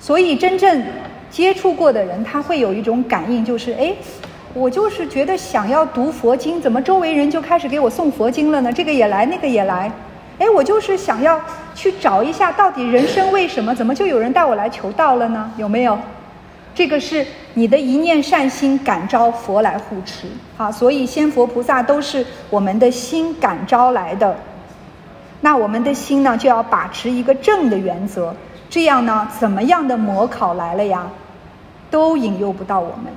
[0.00, 0.82] 所以真正
[1.30, 3.94] 接触过的人，他会有一种感应，就是哎。
[4.54, 8.72] 我就是觉得想要读佛经，怎么周围人就开始给我送佛经了呢？
[8.72, 9.92] 这个也来，那个也来。
[10.38, 11.38] 哎，我就是想要
[11.74, 13.74] 去找一下，到底人生为什么？
[13.74, 15.52] 怎么就有人带我来求道了呢？
[15.58, 15.96] 有没有？
[16.78, 20.70] 这个是你的一念善心感召佛来护持啊。
[20.70, 24.36] 所以仙佛菩萨都是我们的心感召来的。
[25.40, 28.32] 那我们的心呢，就要把持一个正的原则，
[28.70, 31.10] 这样呢，怎么样的魔考来了呀，
[31.90, 33.12] 都引诱不到我们。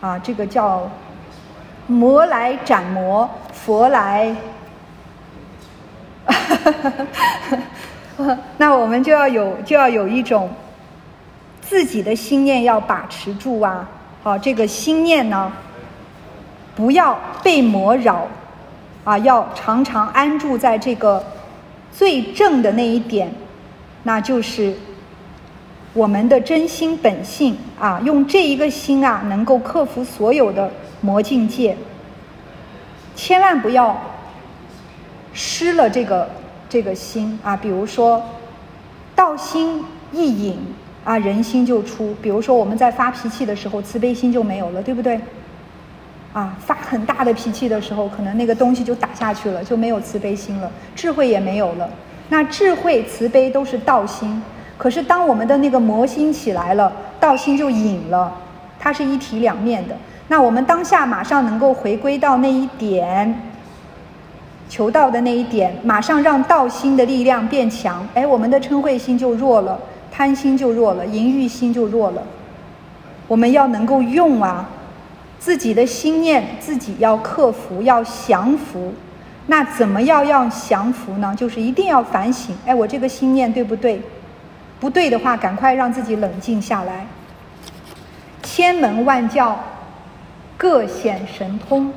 [0.00, 0.88] 啊，这个叫
[1.88, 4.32] 魔来斩魔，佛来，
[8.58, 10.48] 那我们就要有就要有一种
[11.68, 13.88] 自己的心念要把持住啊！
[14.22, 15.52] 好，这个心念呢，
[16.74, 18.26] 不要被魔扰
[19.04, 21.24] 啊，要常常安住在这个
[21.92, 23.32] 最正的那一点，
[24.04, 24.74] 那就是。
[25.92, 31.74] 我们的真心本性啊，用这一个心啊，能够克服所有的魔境界。
[33.14, 33.98] 千万不要
[35.32, 36.28] 失了这个
[36.68, 37.56] 这个心啊！
[37.56, 38.22] 比如说，
[39.14, 40.58] 道心一隐
[41.06, 42.12] 啊，人心就出。
[42.20, 45.20] 比如说，我们在发脾气的时候，慈悲心就没有了，对不对？
[46.32, 51.88] 啊，发很大的脾气的时候，可能那个东西就打下去了，就没有慈悲心了，智慧也没有了。
[52.28, 54.42] 那智慧、慈悲都是道心。
[54.76, 58.36] 可是，当我们的那个魔心起来了，道心就隐了，
[58.80, 59.96] 它是一体两面的。
[60.26, 63.40] 那我们当下马上能够回归到那一点，
[64.68, 69.78] 求道的那一点，马上让道心的力量变强，哎，我们的嗔恚心就弱了，
[70.16, 72.22] 贪心就弱了，淫欲心就弱了。
[73.28, 74.66] 我们要能够用啊，
[75.38, 78.94] 自己的心念，自己要克服，要降服。
[79.48, 81.34] 那怎么要要降服呢？
[81.36, 84.00] 就是一定要反省，哎，我这个心念对不对？
[84.80, 87.06] 不对的话，赶快让自己冷静下来。
[88.42, 89.62] 千门万教，
[90.56, 91.92] 各显神通。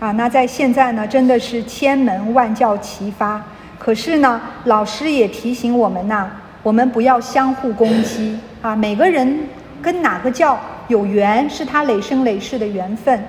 [0.00, 3.44] 啊，那在现在呢，真的是千门万教齐发。
[3.86, 6.28] 可是呢，老师也提醒我们呐，
[6.60, 8.74] 我们不要相互攻击啊。
[8.74, 9.38] 每个人
[9.80, 10.58] 跟哪个教
[10.88, 13.24] 有缘，是他累生累世的缘分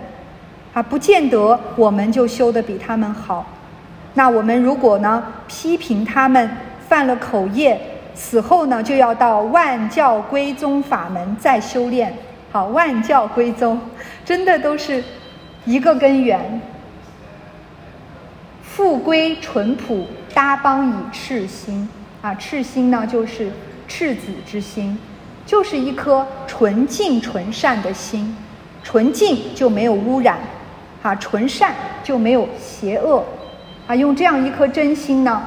[0.74, 3.46] 啊，不见得我们就修得比他们好。
[4.16, 6.50] 那我们如果呢批评他们
[6.90, 7.80] 犯了口业，
[8.16, 12.12] 死后呢就要到万教归宗法门再修炼。
[12.52, 13.80] 好，万教归宗，
[14.26, 15.04] 真的都是
[15.66, 16.60] 一个根源。
[18.64, 21.90] 复归淳朴，搭帮以赤心
[22.22, 23.52] 啊，赤心呢就是
[23.88, 24.96] 赤子之心，
[25.48, 28.38] 就是一颗纯净纯善的心，
[28.84, 30.38] 纯净就没有污染，
[31.02, 31.74] 啊，纯善
[32.04, 33.26] 就没有邪恶。
[33.88, 35.42] 啊，用这样一颗真心呢，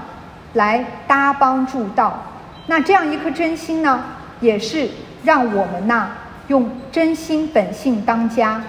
[0.55, 2.21] 来搭帮助道。
[2.67, 4.03] 那这样一颗真心呢，
[4.41, 4.89] 也是
[5.23, 6.09] 让我们呐，
[6.49, 8.61] 用真心本性当家，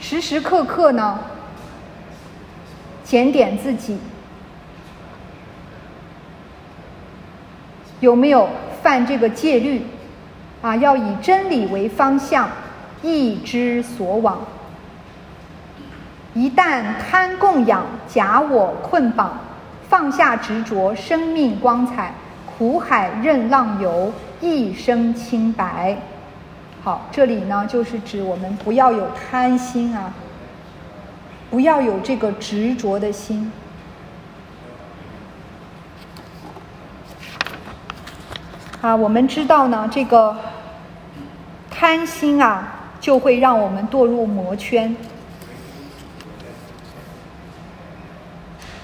[0.00, 1.18] 时时刻刻呢，
[3.04, 3.98] 检点自己
[8.00, 8.48] 有没有
[8.82, 9.82] 犯这个戒律。
[10.62, 12.48] 啊，要以真理为方向，
[13.02, 14.38] 意之所往。
[16.32, 19.38] 一旦贪供养，假我困绑，
[19.90, 22.14] 放下执着，生命光彩，
[22.46, 25.94] 苦海任浪游，一生清白。
[26.82, 30.14] 好，这里呢就是指我们不要有贪心啊，
[31.50, 33.52] 不要有这个执着的心。
[38.84, 40.36] 啊，我们知道呢，这个
[41.70, 42.68] 贪心啊，
[43.00, 44.94] 就会让我们堕入魔圈。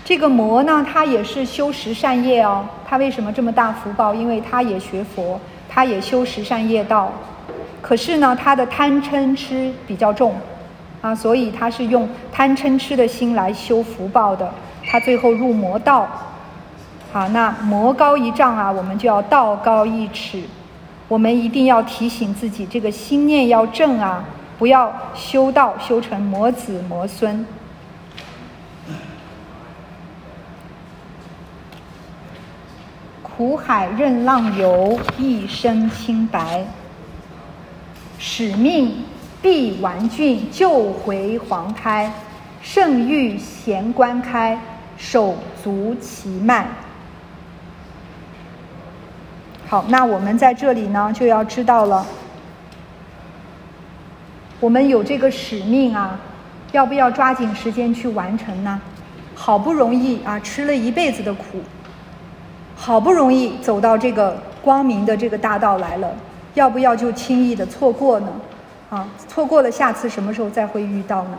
[0.03, 2.65] 这个魔呢，他也是修十善业哦。
[2.89, 4.15] 他为什么这么大福报？
[4.15, 5.39] 因为他也学佛，
[5.69, 7.13] 他也修十善业道。
[7.83, 10.35] 可是呢，他的贪嗔痴比较重，
[11.03, 14.51] 啊，所以他是用贪嗔痴的心来修福报的，
[14.87, 16.09] 他最后入魔道。
[17.13, 20.43] 好，那魔高一丈啊，我们就要道高一尺，
[21.09, 24.25] 我们一定要提醒自己，这个心念要正啊，
[24.59, 27.45] 不要修道修成魔子魔孙。
[33.23, 36.65] 苦海任浪游，一身清白。
[38.19, 39.03] 使命
[39.43, 42.13] 必完竣，救回黄胎。
[42.63, 44.61] 圣欲贤观开，
[44.97, 45.35] 手
[45.65, 46.69] 足其脉。
[49.71, 52.05] 好，那我们在这里呢，就要知道了，
[54.59, 56.19] 我们有这个使命啊，
[56.73, 58.81] 要不要抓紧时间去完成呢？
[59.33, 61.45] 好不容易啊，吃了一辈子的苦，
[62.75, 66.13] 好不容易走到这个光明的这个大道来了，
[66.55, 68.29] 要不要就轻易的错过呢？
[68.91, 71.39] 啊，错过了，下次什么时候再会遇到呢？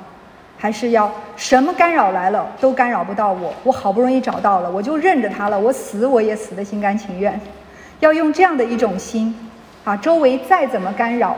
[0.58, 3.54] 还是要什么干扰来了都干扰不到我？
[3.66, 7.38] 我好不容易找到了，我就认着他了，我死我也死的心甘情愿。
[8.02, 9.34] 要用这样的一种心，
[9.84, 11.38] 啊，周围再怎么干扰，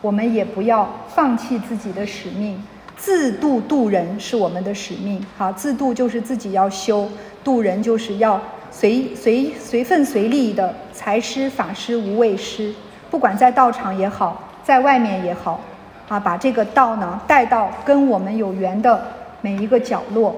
[0.00, 2.62] 我们也不要放弃自己的使命。
[2.96, 7.08] 自度度人是我们的使命，好，自度就是自己要修，
[7.42, 8.40] 度人就是要
[8.70, 12.72] 随随随份随力的财施法施无畏施，
[13.10, 15.60] 不管在道场也好，在外面也好，
[16.08, 19.04] 啊，把这个道呢带到跟我们有缘的
[19.40, 20.36] 每一个角落。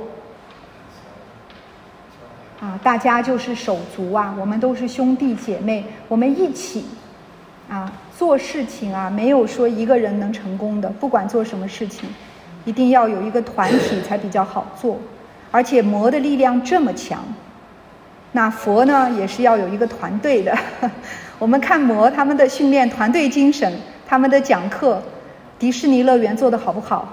[2.60, 6.84] 啊，大家就是手足啊，我们都是兄弟姐妹，我们一起
[7.68, 12.08] 啊做事情啊，没有说一个人能成功的，不管做什么事情，
[12.64, 14.98] 一定要有一个团体才比较好做。
[15.50, 17.24] 而且魔的力量这么强，
[18.32, 20.58] 那佛呢也是要有一个团队的。
[21.38, 23.72] 我们看魔他们的训练团队精神，
[24.06, 25.00] 他们的讲课，
[25.60, 27.08] 迪士尼乐园做的好不好？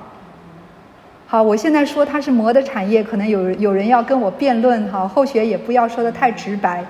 [1.28, 5.08] 好，我现在说它是魔的产业，可能有有人要跟我辩论哈。
[5.08, 6.86] 后学也不要说的太直白，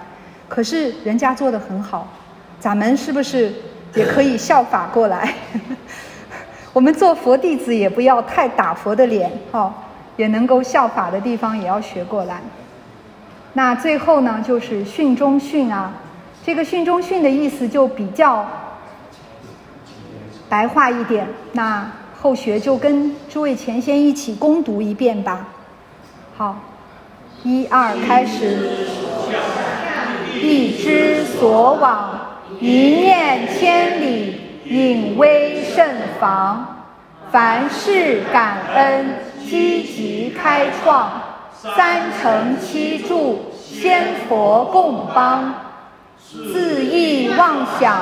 [0.49, 2.05] 可是人家做的很好，
[2.59, 3.53] 咱们是不是
[3.93, 5.33] 也可以效法过来？
[6.73, 9.73] 我们做佛弟子也不要太打佛的脸哈，
[10.17, 12.41] 也能够效法的地方也要学过来。
[13.53, 15.93] 那最后呢，就是训中训啊，
[16.45, 18.45] 这个训中训的意思就比较
[20.49, 21.89] 白话一点，那。
[22.21, 25.47] 后学就跟诸位前先一起攻读一遍吧。
[26.35, 26.57] 好，
[27.43, 28.69] 一二开始。
[30.41, 32.19] 意之所往，
[32.59, 36.83] 一念千里，隐微甚防。
[37.31, 39.15] 凡事感恩，
[39.47, 41.21] 积极开创。
[41.75, 45.53] 三乘七助，仙佛共帮。
[46.17, 48.01] 自意妄想，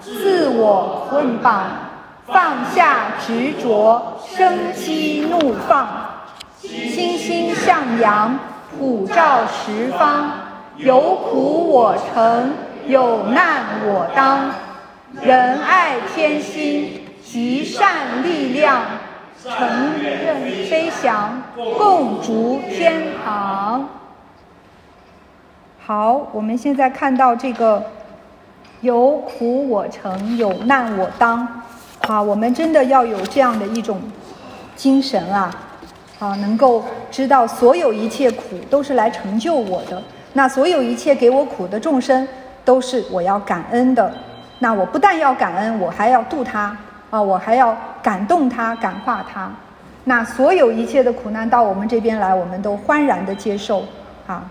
[0.00, 1.87] 自我捆绑。
[2.28, 5.88] 放下执着，生机怒放，
[6.60, 8.38] 欣欣向阳，
[8.78, 10.30] 普照十方。
[10.76, 12.52] 有苦我承，
[12.86, 14.50] 有难我当。
[15.22, 18.82] 仁爱天心，极善力量，
[19.42, 23.88] 乘任飞翔，共逐天堂。
[25.84, 27.82] 好，我们现在看到这个，
[28.82, 31.62] 有苦我承，有难我当。
[32.08, 34.00] 啊，我们真的要有这样的一种
[34.74, 35.54] 精神啊！
[36.18, 40.02] 啊，能够知道所有一切苦都是来成就我的，
[40.32, 42.26] 那所有一切给我苦的众生
[42.64, 44.10] 都是我要感恩的。
[44.60, 46.74] 那我不但要感恩，我还要度他
[47.10, 49.52] 啊，我还要感动他、感化他。
[50.04, 53.84] 那所有一切的苦难到我们这边来，我们都欢然的接受
[54.26, 54.42] 啊，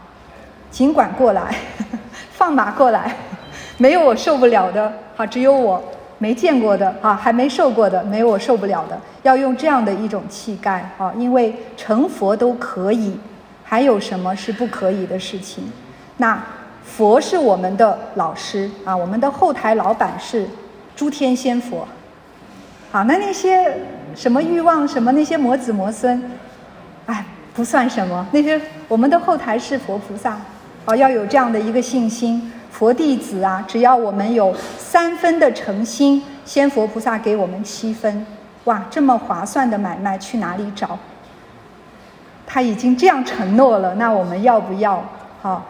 [0.70, 1.56] 尽管过来，
[2.32, 3.16] 放马过来，
[3.78, 5.84] 没有我受不了的，好，只有我。
[6.20, 9.00] 没见过的啊，还没受过的，没我受不了的。
[9.24, 13.18] 要用这样的一种气概啊，因为成佛都可以，
[13.64, 15.72] 还有什么是不可以的事情？
[16.18, 16.42] 那
[16.84, 20.48] 佛是我们的老师啊，我们的后台老板是
[20.96, 21.88] 诸天仙佛。
[22.92, 23.78] 好，那那些
[24.16, 26.24] 什么欲望，什么那些魔子魔孙，
[27.06, 28.26] 哎，不算什么。
[28.32, 30.40] 那些我们的后台是佛菩萨，
[30.86, 32.52] 啊，要有这样的一个信心。
[32.72, 38.26] 佛弟子啊，只要我们有三分的诚心，仙佛菩萨给我们七分，
[38.66, 40.98] 哇，这么划算的买卖去哪里找？
[42.46, 45.04] 他已经这样承诺了，那我们要不要？
[45.42, 45.66] 好，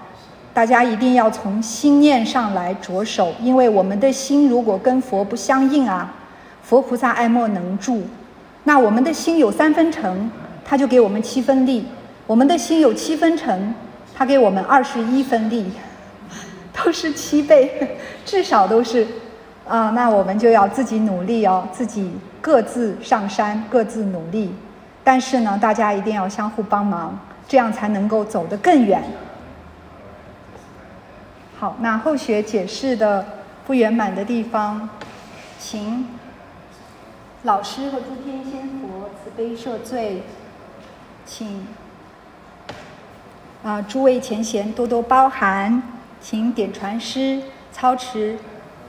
[0.54, 6.14] 大家一定要从心念上来着手，因为我们的心如果跟佛不相应啊，
[6.62, 8.04] 佛菩萨爱莫能助。
[8.64, 10.30] 那我们的心有三分诚，
[10.66, 11.84] 他就给我们七分力；
[12.26, 13.74] 我们的心有七分诚，
[14.14, 15.72] 他给我们二十一分力。
[16.78, 19.06] 都是七倍， 至少都是
[19.68, 24.56] 啊，那我们就要自己努力哦，自己各自上山，各自努力。
[25.04, 27.18] 但是呢，大家一定要相互帮忙，
[27.48, 29.04] 这样才能够走得更远。
[31.60, 33.26] 好，那后学解释的
[33.66, 34.90] 不圆满的地方，
[35.58, 36.08] 请
[37.44, 40.22] 老师和诸天仙佛慈悲赦罪，
[41.26, 41.66] 请
[43.64, 45.82] 啊诸位前贤多多包涵，
[46.22, 47.42] 请点传师
[47.72, 48.38] 操持。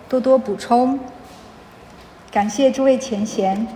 [0.09, 0.99] 多多补充，
[2.31, 3.67] 感谢诸位前贤。